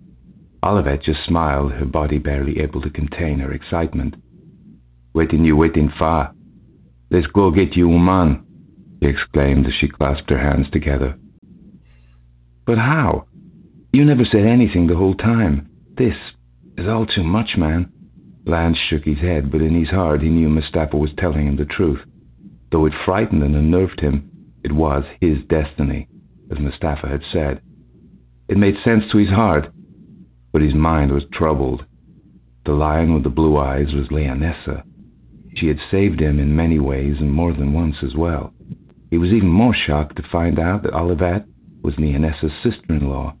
[0.64, 4.14] Olivette just smiled, her body barely able to contain her excitement.
[5.14, 6.32] Waiting you waiting far.
[7.10, 8.46] Let's go get you man,
[9.02, 11.18] he exclaimed as she clasped her hands together.
[12.64, 13.26] But how?
[13.92, 15.68] You never said anything the whole time.
[15.98, 16.16] This,
[16.78, 17.92] is all too much, man.
[18.46, 21.64] Lance shook his head, but in his heart he knew Mustapha was telling him the
[21.64, 22.00] truth.
[22.70, 24.30] Though it frightened and unnerved him,
[24.62, 26.08] it was his destiny,
[26.50, 27.60] as Mustapha had said.
[28.48, 29.72] It made sense to his heart,
[30.52, 31.84] but his mind was troubled.
[32.64, 34.84] The lion with the blue eyes was Leonessa.
[35.56, 38.52] She had saved him in many ways and more than once as well.
[39.10, 41.46] He was even more shocked to find out that Olivet
[41.82, 43.34] was Leonessa's sister-in-law,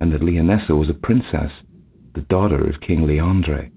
[0.00, 1.52] and that Leonessa was a princess,
[2.14, 3.70] the daughter of King Leandre.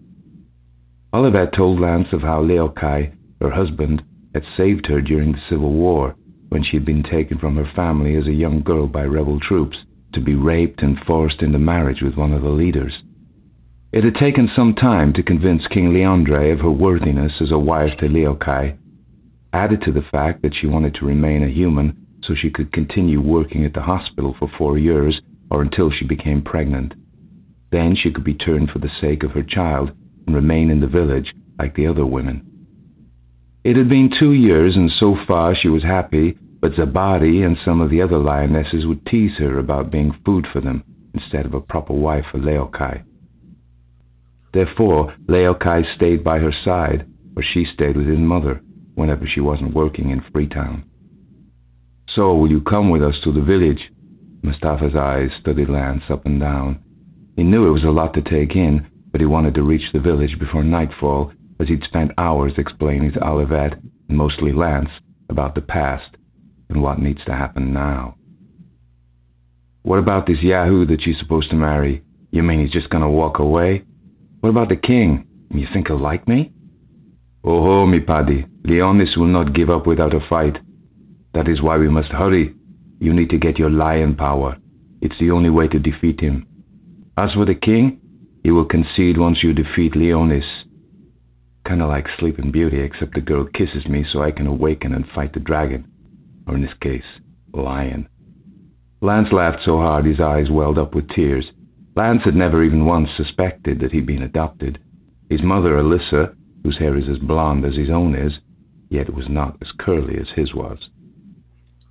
[1.15, 3.09] Olivet told Lance of how Leokai,
[3.39, 4.03] her husband,
[4.33, 6.13] had saved her during the Civil War
[6.49, 9.77] when she had been taken from her family as a young girl by rebel troops
[10.11, 13.01] to be raped and forced into marriage with one of the leaders.
[13.93, 17.97] It had taken some time to convince King Leandre of her worthiness as a wife
[17.99, 18.75] to Leokai,
[19.53, 21.95] added to the fact that she wanted to remain a human
[22.25, 26.41] so she could continue working at the hospital for four years or until she became
[26.41, 26.93] pregnant.
[27.71, 29.93] Then she could be turned for the sake of her child
[30.25, 32.45] and remain in the village like the other women.
[33.63, 37.81] It had been two years, and so far she was happy, but Zabadi and some
[37.81, 41.61] of the other lionesses would tease her about being food for them instead of a
[41.61, 43.03] proper wife for Leokai.
[44.53, 48.61] Therefore, Leokai stayed by her side, or she stayed with his mother
[48.95, 50.83] whenever she wasn't working in Freetown.
[52.15, 53.91] So, will you come with us to the village?
[54.43, 56.79] Mustafa's eyes studied Lance up and down.
[57.35, 59.99] He knew it was a lot to take in, but he wanted to reach the
[60.01, 63.75] village before nightfall, as he'd spent hours explaining to Olivet,
[64.09, 64.89] and mostly Lance,
[65.29, 66.17] about the past
[66.67, 68.17] and what needs to happen now.
[69.83, 72.03] What about this Yahoo that you're supposed to marry?
[72.31, 73.85] You mean he's just to walk away?
[74.41, 75.25] What about the king?
[75.49, 76.51] You think he'll like me?
[77.41, 78.45] Oh, mi paddy.
[78.65, 80.57] Leonis will not give up without a fight.
[81.33, 82.53] That is why we must hurry.
[82.99, 84.57] You need to get your lion power.
[84.99, 86.45] It's the only way to defeat him.
[87.17, 88.01] As for the king,
[88.45, 90.45] he will concede once you defeat Leonis.
[91.67, 95.33] Kinda like Sleeping Beauty, except the girl kisses me so I can awaken and fight
[95.33, 95.83] the dragon.
[96.45, 97.01] Or in this case,
[97.55, 98.07] lion.
[99.01, 101.49] Lance laughed so hard his eyes welled up with tears.
[101.95, 104.77] Lance had never even once suspected that he'd been adopted.
[105.27, 108.33] His mother, Alyssa, whose hair is as blonde as his own is,
[108.91, 110.77] yet it was not as curly as his was.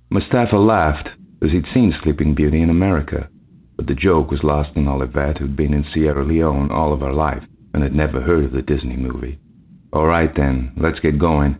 [0.09, 1.09] Mustapha laughed,
[1.41, 3.27] as he'd seen Sleeping Beauty in America,
[3.75, 7.13] but the joke was lost on Olivet, who'd been in Sierra Leone all of her
[7.13, 9.39] life and had never heard of the Disney movie.
[9.91, 11.57] All right then, let's get going.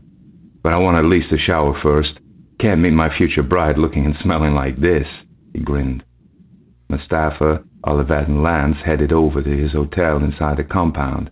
[0.64, 2.12] But I want at least a shower first.
[2.60, 5.08] Can't meet my future bride looking and smelling like this,
[5.54, 6.04] he grinned.
[6.90, 11.30] Mustapha Olivet and Lance headed over to his hotel inside the compound.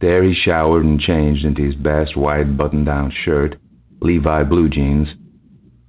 [0.00, 3.56] There he showered and changed into his best white button-down shirt,
[4.00, 5.08] Levi blue jeans,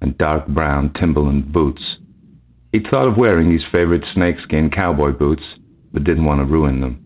[0.02, 1.82] and dark brown Timberland boots.
[2.72, 5.42] He'd thought of wearing his favorite snakeskin cowboy boots,
[5.92, 7.04] but didn't want to ruin them.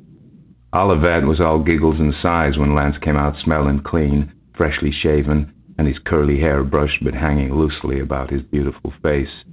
[0.72, 5.88] Olivet was all giggles and sighs when Lance came out smelling clean, freshly shaven, and
[5.88, 9.44] his curly hair brushed but hanging loosely about his beautiful face.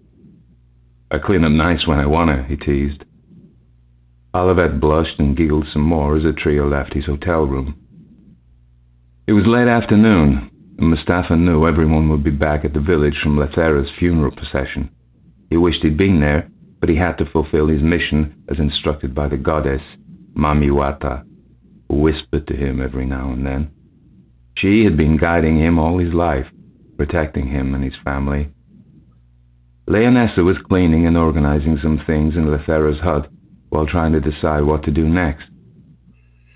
[1.11, 3.03] I clean up nice when I wanna, he teased.
[4.35, 7.75] Olivet blushed and giggled some more as the trio left his hotel room.
[9.27, 13.37] It was late afternoon, and Mustafa knew everyone would be back at the village from
[13.37, 14.89] Lethera's funeral procession.
[15.53, 16.49] He wished he'd been there,
[16.79, 19.83] but he had to fulfill his mission as instructed by the goddess,
[20.35, 21.23] Mamiwata,
[21.87, 23.69] who whispered to him every now and then.
[24.57, 26.47] She had been guiding him all his life,
[26.97, 28.49] protecting him and his family,
[29.87, 33.29] Leonessa was cleaning and organizing some things in Lethera's hut
[33.69, 35.45] while trying to decide what to do next.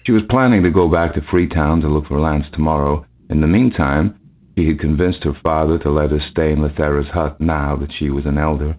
[0.05, 3.05] She was planning to go back to Freetown to look for Lance tomorrow.
[3.29, 4.17] In the meantime,
[4.57, 8.09] she had convinced her father to let her stay in Lethera's hut now that she
[8.09, 8.75] was an elder.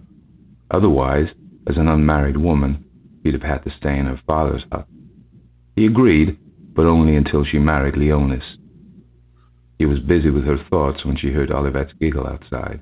[0.71, 1.27] Otherwise,
[1.67, 2.83] as an unmarried woman,
[3.23, 4.87] she'd have had to stay in her father's hut.
[5.75, 6.37] He agreed,
[6.73, 8.57] but only until she married Leonis.
[9.77, 12.81] He was busy with her thoughts when she heard Olivet's giggle outside.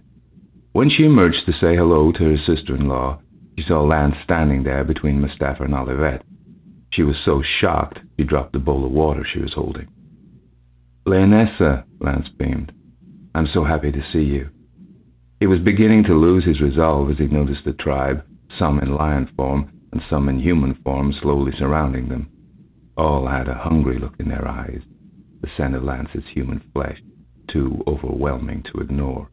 [0.74, 3.20] When she emerged to say hello to her sister-in-law,
[3.58, 6.24] she saw Lance standing there between Mustapha and Olivet.
[6.92, 9.88] She was so shocked she dropped the bowl of water she was holding.
[11.08, 12.72] Leonessa, Lance beamed.
[13.34, 14.50] I'm so happy to see you.
[15.40, 18.24] He was beginning to lose his resolve as he noticed the tribe,
[18.58, 22.30] some in lion form and some in human form, slowly surrounding them.
[22.98, 24.82] All had a hungry look in their eyes,
[25.42, 27.02] the scent of Lance's human flesh,
[27.48, 29.30] too overwhelming to ignore.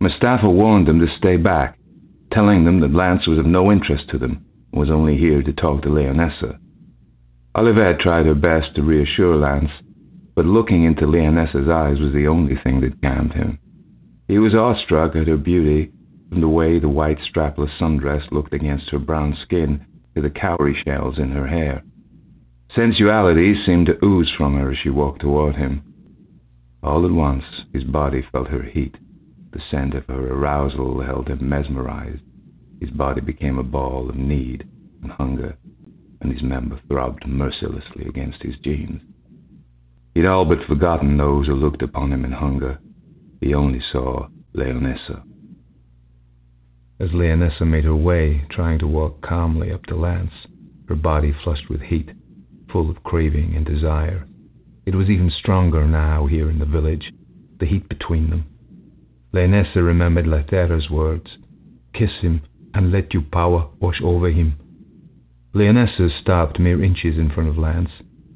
[0.00, 1.78] Mustapha warned them to stay back,
[2.32, 5.52] telling them that Lance was of no interest to them and was only here to
[5.52, 6.58] talk to Leonessa.
[7.54, 9.70] Olivet tried her best to reassure Lance,
[10.40, 13.58] but looking into Leonessa's eyes was the only thing that calmed him.
[14.26, 15.92] He was awestruck at her beauty,
[16.30, 19.84] from the way the white strapless sundress looked against her brown skin
[20.14, 21.82] to the cowrie shells in her hair.
[22.74, 25.82] Sensuality seemed to ooze from her as she walked toward him.
[26.82, 28.96] All at once, his body felt her heat.
[29.52, 32.22] The scent of her arousal held him mesmerized.
[32.80, 34.66] His body became a ball of need
[35.02, 35.58] and hunger,
[36.22, 39.02] and his member throbbed mercilessly against his jeans.
[40.14, 42.78] He'd all but forgotten those who looked upon him in hunger.
[43.40, 45.22] He only saw Leonessa.
[46.98, 50.32] As Leonessa made her way, trying to walk calmly up to Lance,
[50.88, 52.10] her body flushed with heat,
[52.70, 54.26] full of craving and desire.
[54.84, 57.12] It was even stronger now here in the village,
[57.58, 58.44] the heat between them.
[59.32, 61.38] Leonessa remembered Lethera's words
[61.94, 62.42] Kiss him
[62.74, 64.56] and let your power wash over him.
[65.54, 67.90] Leonessa stopped mere inches in front of Lance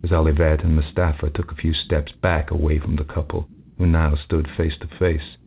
[0.04, 3.48] as Olivet and Mustafa took a few steps back away from the couple,
[3.78, 5.38] who now stood face to face.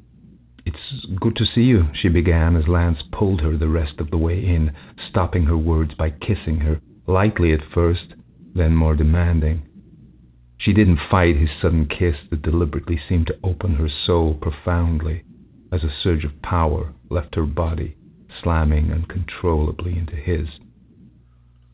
[0.66, 4.18] It's good to see you, she began as Lance pulled her the rest of the
[4.18, 4.72] way in,
[5.10, 8.16] stopping her words by kissing her, lightly at first,
[8.56, 9.62] then more demanding.
[10.58, 15.24] She didn't fight his sudden kiss that deliberately seemed to open her soul profoundly,
[15.72, 17.96] as a surge of power left her body,
[18.42, 20.48] slamming uncontrollably into his.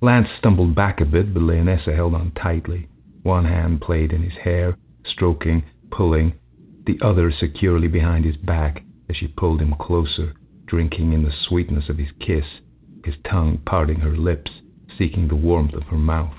[0.04, 2.90] Lance stumbled back a bit, but Leonessa held on tightly.
[3.22, 6.34] One hand played in his hair, stroking, pulling,
[6.86, 10.34] the other securely behind his back as she pulled him closer,
[10.68, 12.44] drinking in the sweetness of his kiss,
[13.06, 14.52] his tongue parting her lips,
[14.98, 16.36] seeking the warmth of her mouth.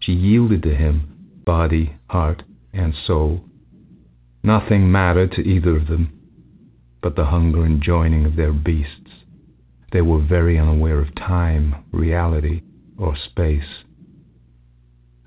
[0.00, 3.44] She yielded to him, body, heart, and soul.
[4.42, 6.18] Nothing mattered to either of them
[7.02, 9.11] but the hunger and joining of their beasts.
[9.92, 12.62] They were very unaware of time, reality,
[12.98, 13.84] or space.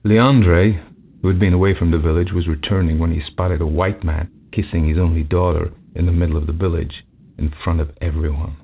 [0.03, 0.81] Leandre,
[1.21, 4.29] who had been away from the village, was returning when he spotted a white man
[4.51, 7.03] kissing his only daughter in the middle of the village,
[7.37, 8.55] in front of everyone.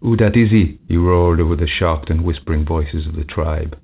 [0.00, 0.78] Who is he?
[0.88, 3.78] he roared over the shocked and whispering voices of the tribe.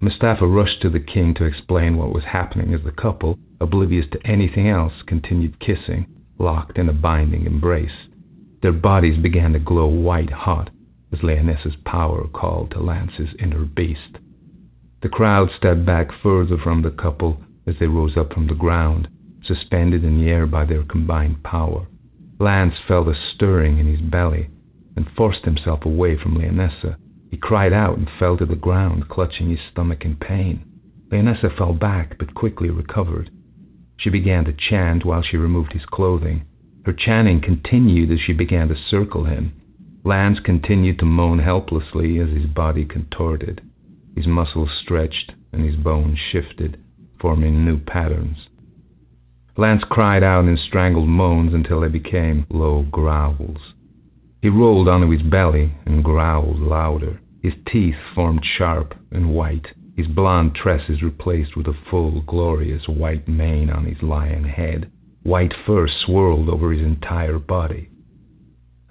[0.00, 4.26] Mustafa rushed to the king to explain what was happening as the couple, oblivious to
[4.26, 6.06] anything else, continued kissing,
[6.38, 8.08] locked in a binding embrace.
[8.62, 10.70] Their bodies began to glow white hot
[11.12, 14.18] as Leonessa's power called to Lance's inner beast.
[15.02, 19.08] The crowd stepped back further from the couple as they rose up from the ground,
[19.44, 21.86] suspended in the air by their combined power.
[22.38, 24.50] Lance felt a stirring in his belly
[24.96, 26.96] and forced himself away from Leonessa.
[27.30, 30.64] He cried out and fell to the ground, clutching his stomach in pain.
[31.10, 33.30] Leonessa fell back but quickly recovered.
[33.96, 36.44] She began to chant while she removed his clothing.
[36.84, 39.52] Her chanting continued as she began to circle him.
[40.02, 43.60] Lance continued to moan helplessly as his body contorted.
[44.16, 46.78] His muscles stretched and his bones shifted,
[47.20, 48.48] forming new patterns.
[49.56, 53.74] Lance cried out in strangled moans until they became low growls.
[54.40, 57.20] He rolled onto his belly and growled louder.
[57.42, 59.66] His teeth formed sharp and white,
[59.96, 64.90] his blond tresses replaced with a full, glorious white mane on his lion head.
[65.22, 67.90] White fur swirled over his entire body.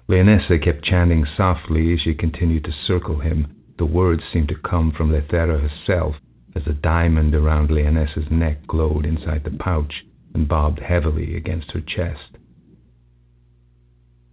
[0.08, 3.48] Leonessa kept chanting softly as she continued to circle him.
[3.78, 6.16] The words seemed to come from Lethera herself
[6.54, 10.04] as the diamond around Leonessa's neck glowed inside the pouch
[10.34, 12.38] and bobbed heavily against her chest.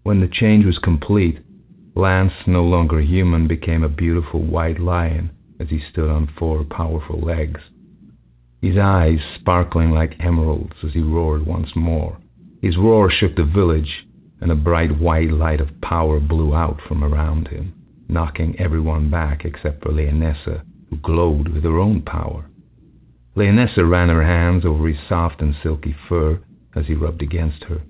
[0.03, 1.39] When the change was complete,
[1.95, 7.19] Lance, no longer human, became a beautiful white lion as he stood on four powerful
[7.19, 7.59] legs
[8.61, 12.17] his eyes sparkling like emeralds as he roared once more.
[12.61, 14.07] His roar shook the village,
[14.41, 17.73] and a bright white light of power blew out from around him,
[18.09, 22.45] knocking everyone back except for Leonessa, who glowed with her own power.
[23.35, 26.39] Leonessa ran her hands over his soft and silky fur
[26.75, 27.81] as he rubbed against her.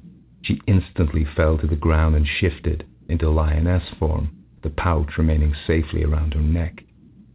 [0.42, 4.30] She instantly fell to the ground and shifted into lioness form,
[4.64, 6.84] the pouch remaining safely around her neck.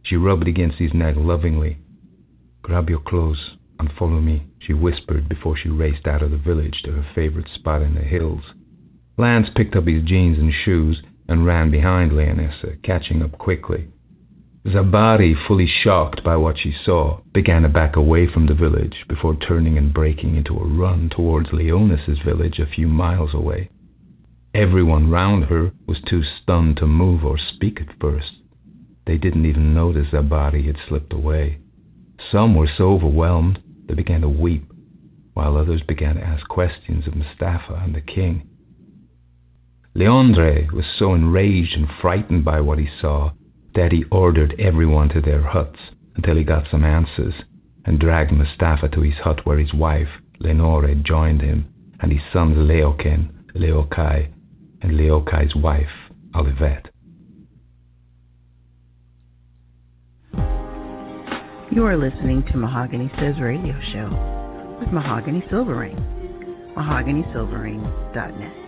[0.03, 1.77] She rubbed against his neck lovingly
[2.63, 6.81] Grab your clothes and follow me, she whispered before she raced out of the village
[6.83, 8.43] to her favorite spot in the hills.
[9.17, 13.87] Lance picked up his jeans and shoes and ran behind Leonessa, uh, catching up quickly.
[14.65, 19.35] Zabari, fully shocked by what she saw, began to back away from the village before
[19.35, 23.69] turning and breaking into a run towards Leonis's village a few miles away.
[24.55, 28.31] Everyone round her was too stunned to move or speak at first.
[29.05, 31.59] They didn't even notice Zabari had slipped away.
[32.31, 34.71] Some were so overwhelmed they began to weep,
[35.33, 38.47] while others began to ask questions of Mustafa and the king.
[39.95, 43.31] Leandre was so enraged and frightened by what he saw
[43.75, 45.79] that he ordered everyone to their huts
[46.15, 47.33] until he got some answers
[47.85, 50.07] and dragged Mustafa to his hut where his wife,
[50.39, 51.65] Lenore, joined him
[51.99, 54.27] and his sons Leoken, Leokai,
[54.81, 56.92] and Leokai's wife, Olivet.
[61.73, 65.97] You are listening to Mahogany Says Radio Show with Mahogany Silverrain.
[66.77, 68.62] MahoganySilverrain.net.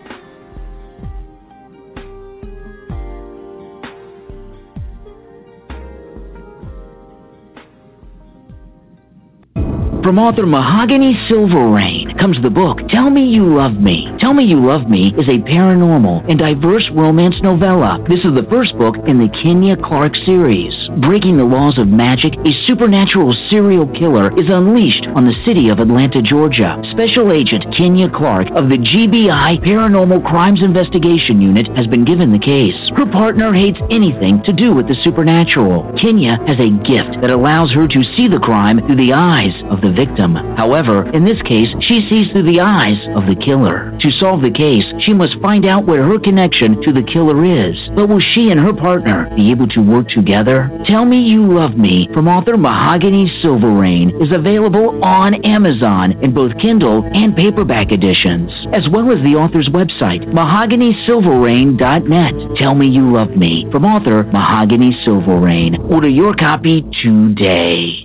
[10.06, 14.06] From author Mahogany Silverrain comes the book Tell Me You Love Me.
[14.22, 17.98] Tell Me You Love Me is a paranormal and diverse romance novella.
[18.08, 20.78] This is the first book in the Kenya Clark series.
[21.02, 25.82] Breaking the laws of magic, a supernatural serial killer is unleashed on the city of
[25.82, 26.78] Atlanta, Georgia.
[26.94, 32.38] Special Agent Kenya Clark of the GBI Paranormal Crimes Investigation Unit has been given the
[32.38, 32.78] case.
[32.94, 35.90] Her partner hates anything to do with the supernatural.
[35.98, 39.82] Kenya has a gift that allows her to see the crime through the eyes of
[39.82, 40.36] the victim.
[40.58, 43.96] However, in this case, she sees through the eyes of the killer.
[44.00, 47.76] To solve the case, she must find out where her connection to the killer is.
[47.96, 50.70] But will she and her partner be able to work together?
[50.88, 56.52] Tell Me You Love Me from author Mahogany Silverrain is available on Amazon in both
[56.62, 62.34] Kindle and paperback editions, as well as the author's website, mahoganysilverrain.net.
[62.58, 65.76] Tell Me You Love Me from author Mahogany Silverrain.
[65.90, 68.05] Order your copy today.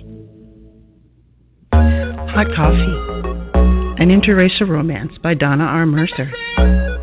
[2.31, 2.95] Hot Coffee,
[3.99, 5.85] an interracial romance by Donna R.
[5.85, 6.31] Mercer.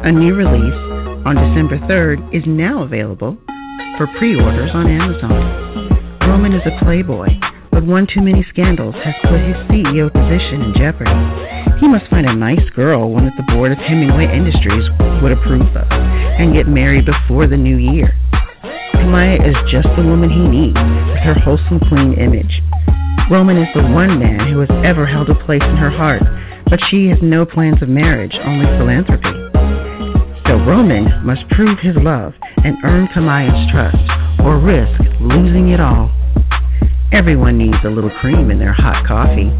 [0.01, 0.81] A new release
[1.29, 3.37] on December 3rd is now available
[4.01, 5.37] for pre orders on Amazon.
[6.25, 7.29] Roman is a playboy,
[7.71, 11.13] but one too many scandals has put his CEO position in jeopardy.
[11.77, 14.89] He must find a nice girl, one that the board of Hemingway Industries
[15.21, 18.17] would approve of, and get married before the new year.
[18.97, 20.81] Kamaya is just the woman he needs,
[21.13, 22.65] with her wholesome, clean image.
[23.31, 26.23] Roman is the one man who has ever held a place in her heart,
[26.71, 29.29] but she has no plans of marriage, only philanthropy.
[30.49, 32.33] So Roman must prove his love
[32.65, 33.99] and earn Kamaya's trust,
[34.41, 36.11] or risk losing it all.
[37.13, 39.53] Everyone needs a little cream in their hot coffee.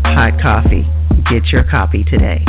[0.05, 0.87] Hot coffee.
[1.31, 2.45] Get your copy today.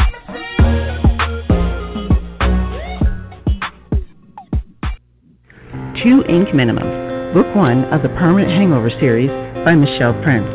[6.03, 9.27] Two Ink Minimum, Book One of the Permanent Hangover series
[9.67, 10.47] by Michelle Prince.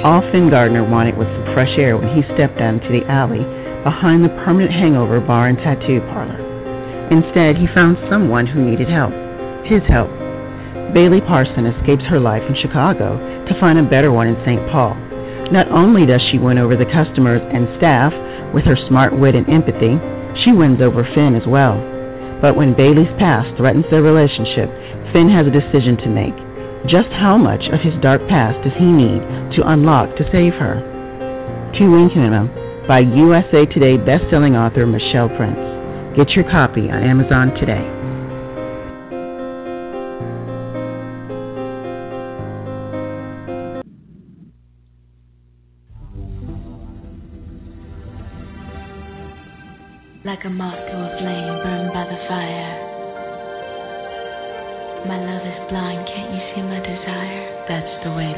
[0.00, 3.44] All Finn Gardner wanted was some fresh air when he stepped out into the alley
[3.84, 6.40] behind the Permanent Hangover Bar and Tattoo Parlor.
[7.12, 9.12] Instead, he found someone who needed help.
[9.68, 10.08] His help.
[10.96, 14.64] Bailey Parson escapes her life in Chicago to find a better one in St.
[14.72, 14.96] Paul.
[15.52, 18.16] Not only does she win over the customers and staff
[18.56, 20.00] with her smart wit and empathy,
[20.40, 21.76] she wins over Finn as well.
[22.40, 24.70] But when Bailey's past threatens their relationship,
[25.12, 26.34] Finn has a decision to make.
[26.88, 29.22] Just how much of his dark past does he need
[29.56, 30.82] to unlock to save her?
[31.78, 32.50] Two Ink Minimum
[32.86, 35.56] by USA Today bestselling author Michelle Prince.
[36.16, 37.82] Get your copy on Amazon today.
[50.24, 51.13] Like a moth to a
[55.06, 57.44] My love is blind, can't you see my desire?
[57.68, 58.32] That's the way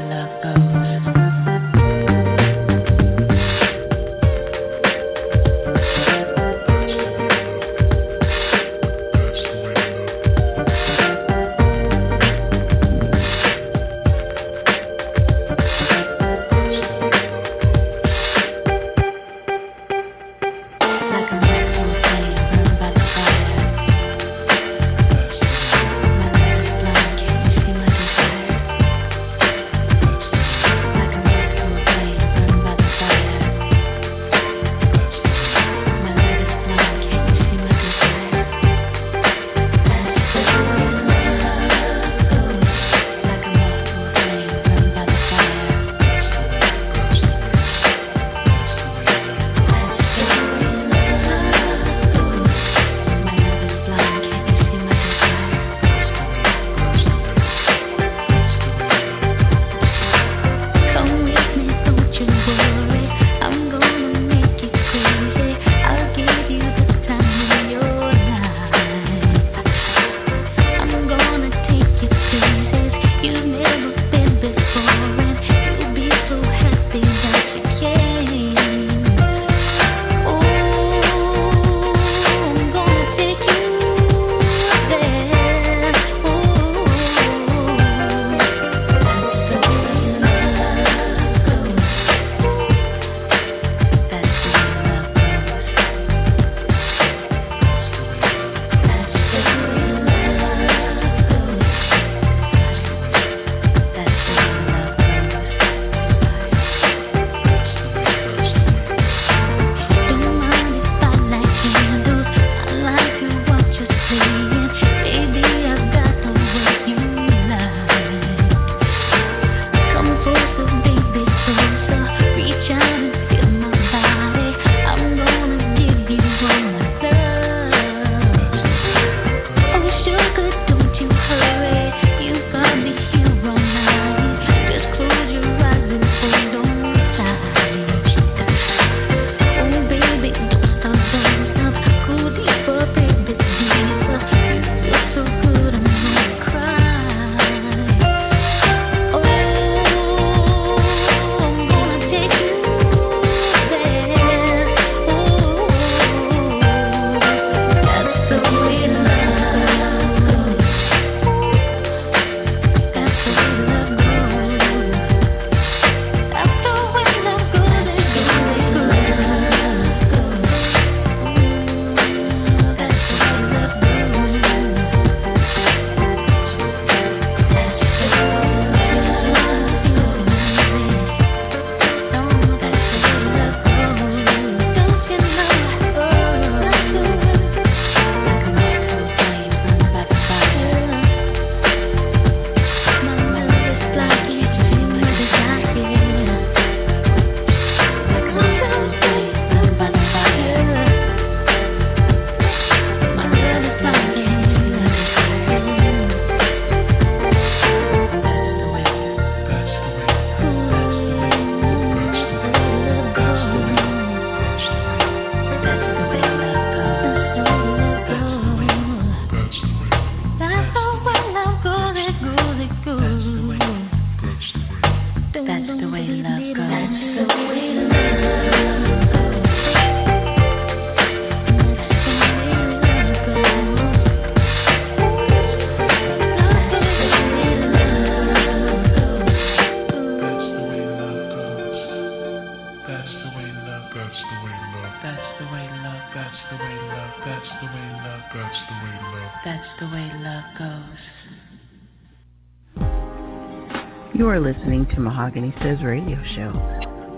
[255.16, 256.52] Mahogany Says Radio Show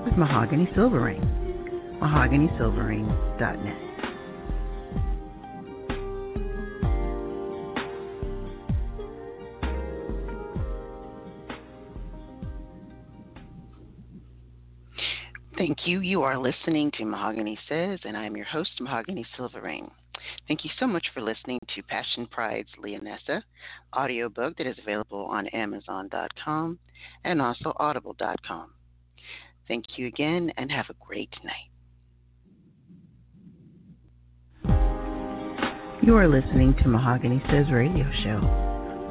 [0.05, 1.20] with Mahogany Silverrain.
[2.01, 3.88] MahoganySilverrain.net.
[16.18, 16.24] you.
[16.24, 19.88] Are listening to Mahogany Says, and I'm your host, Mahogany Silverrain.
[20.48, 23.42] Thank you so much for listening to Passion Pride's Leonessa
[23.96, 26.78] audiobook that is available on Amazon.com
[27.24, 28.70] and also Audible.com.
[29.68, 31.70] Thank you again, and have a great night.
[36.02, 38.40] You are listening to Mahogany Says Radio Show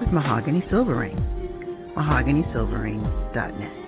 [0.01, 1.15] with Mahogany Silverrain.
[1.95, 3.86] MahoganySilverrain.net.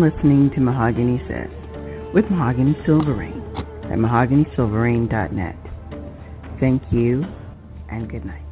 [0.00, 1.50] listening to Mahogany Says
[2.14, 3.42] with Mahogany Silverrain
[3.84, 5.56] at mahoganysilverrain.net.
[6.60, 7.24] Thank you
[7.90, 8.47] and good night.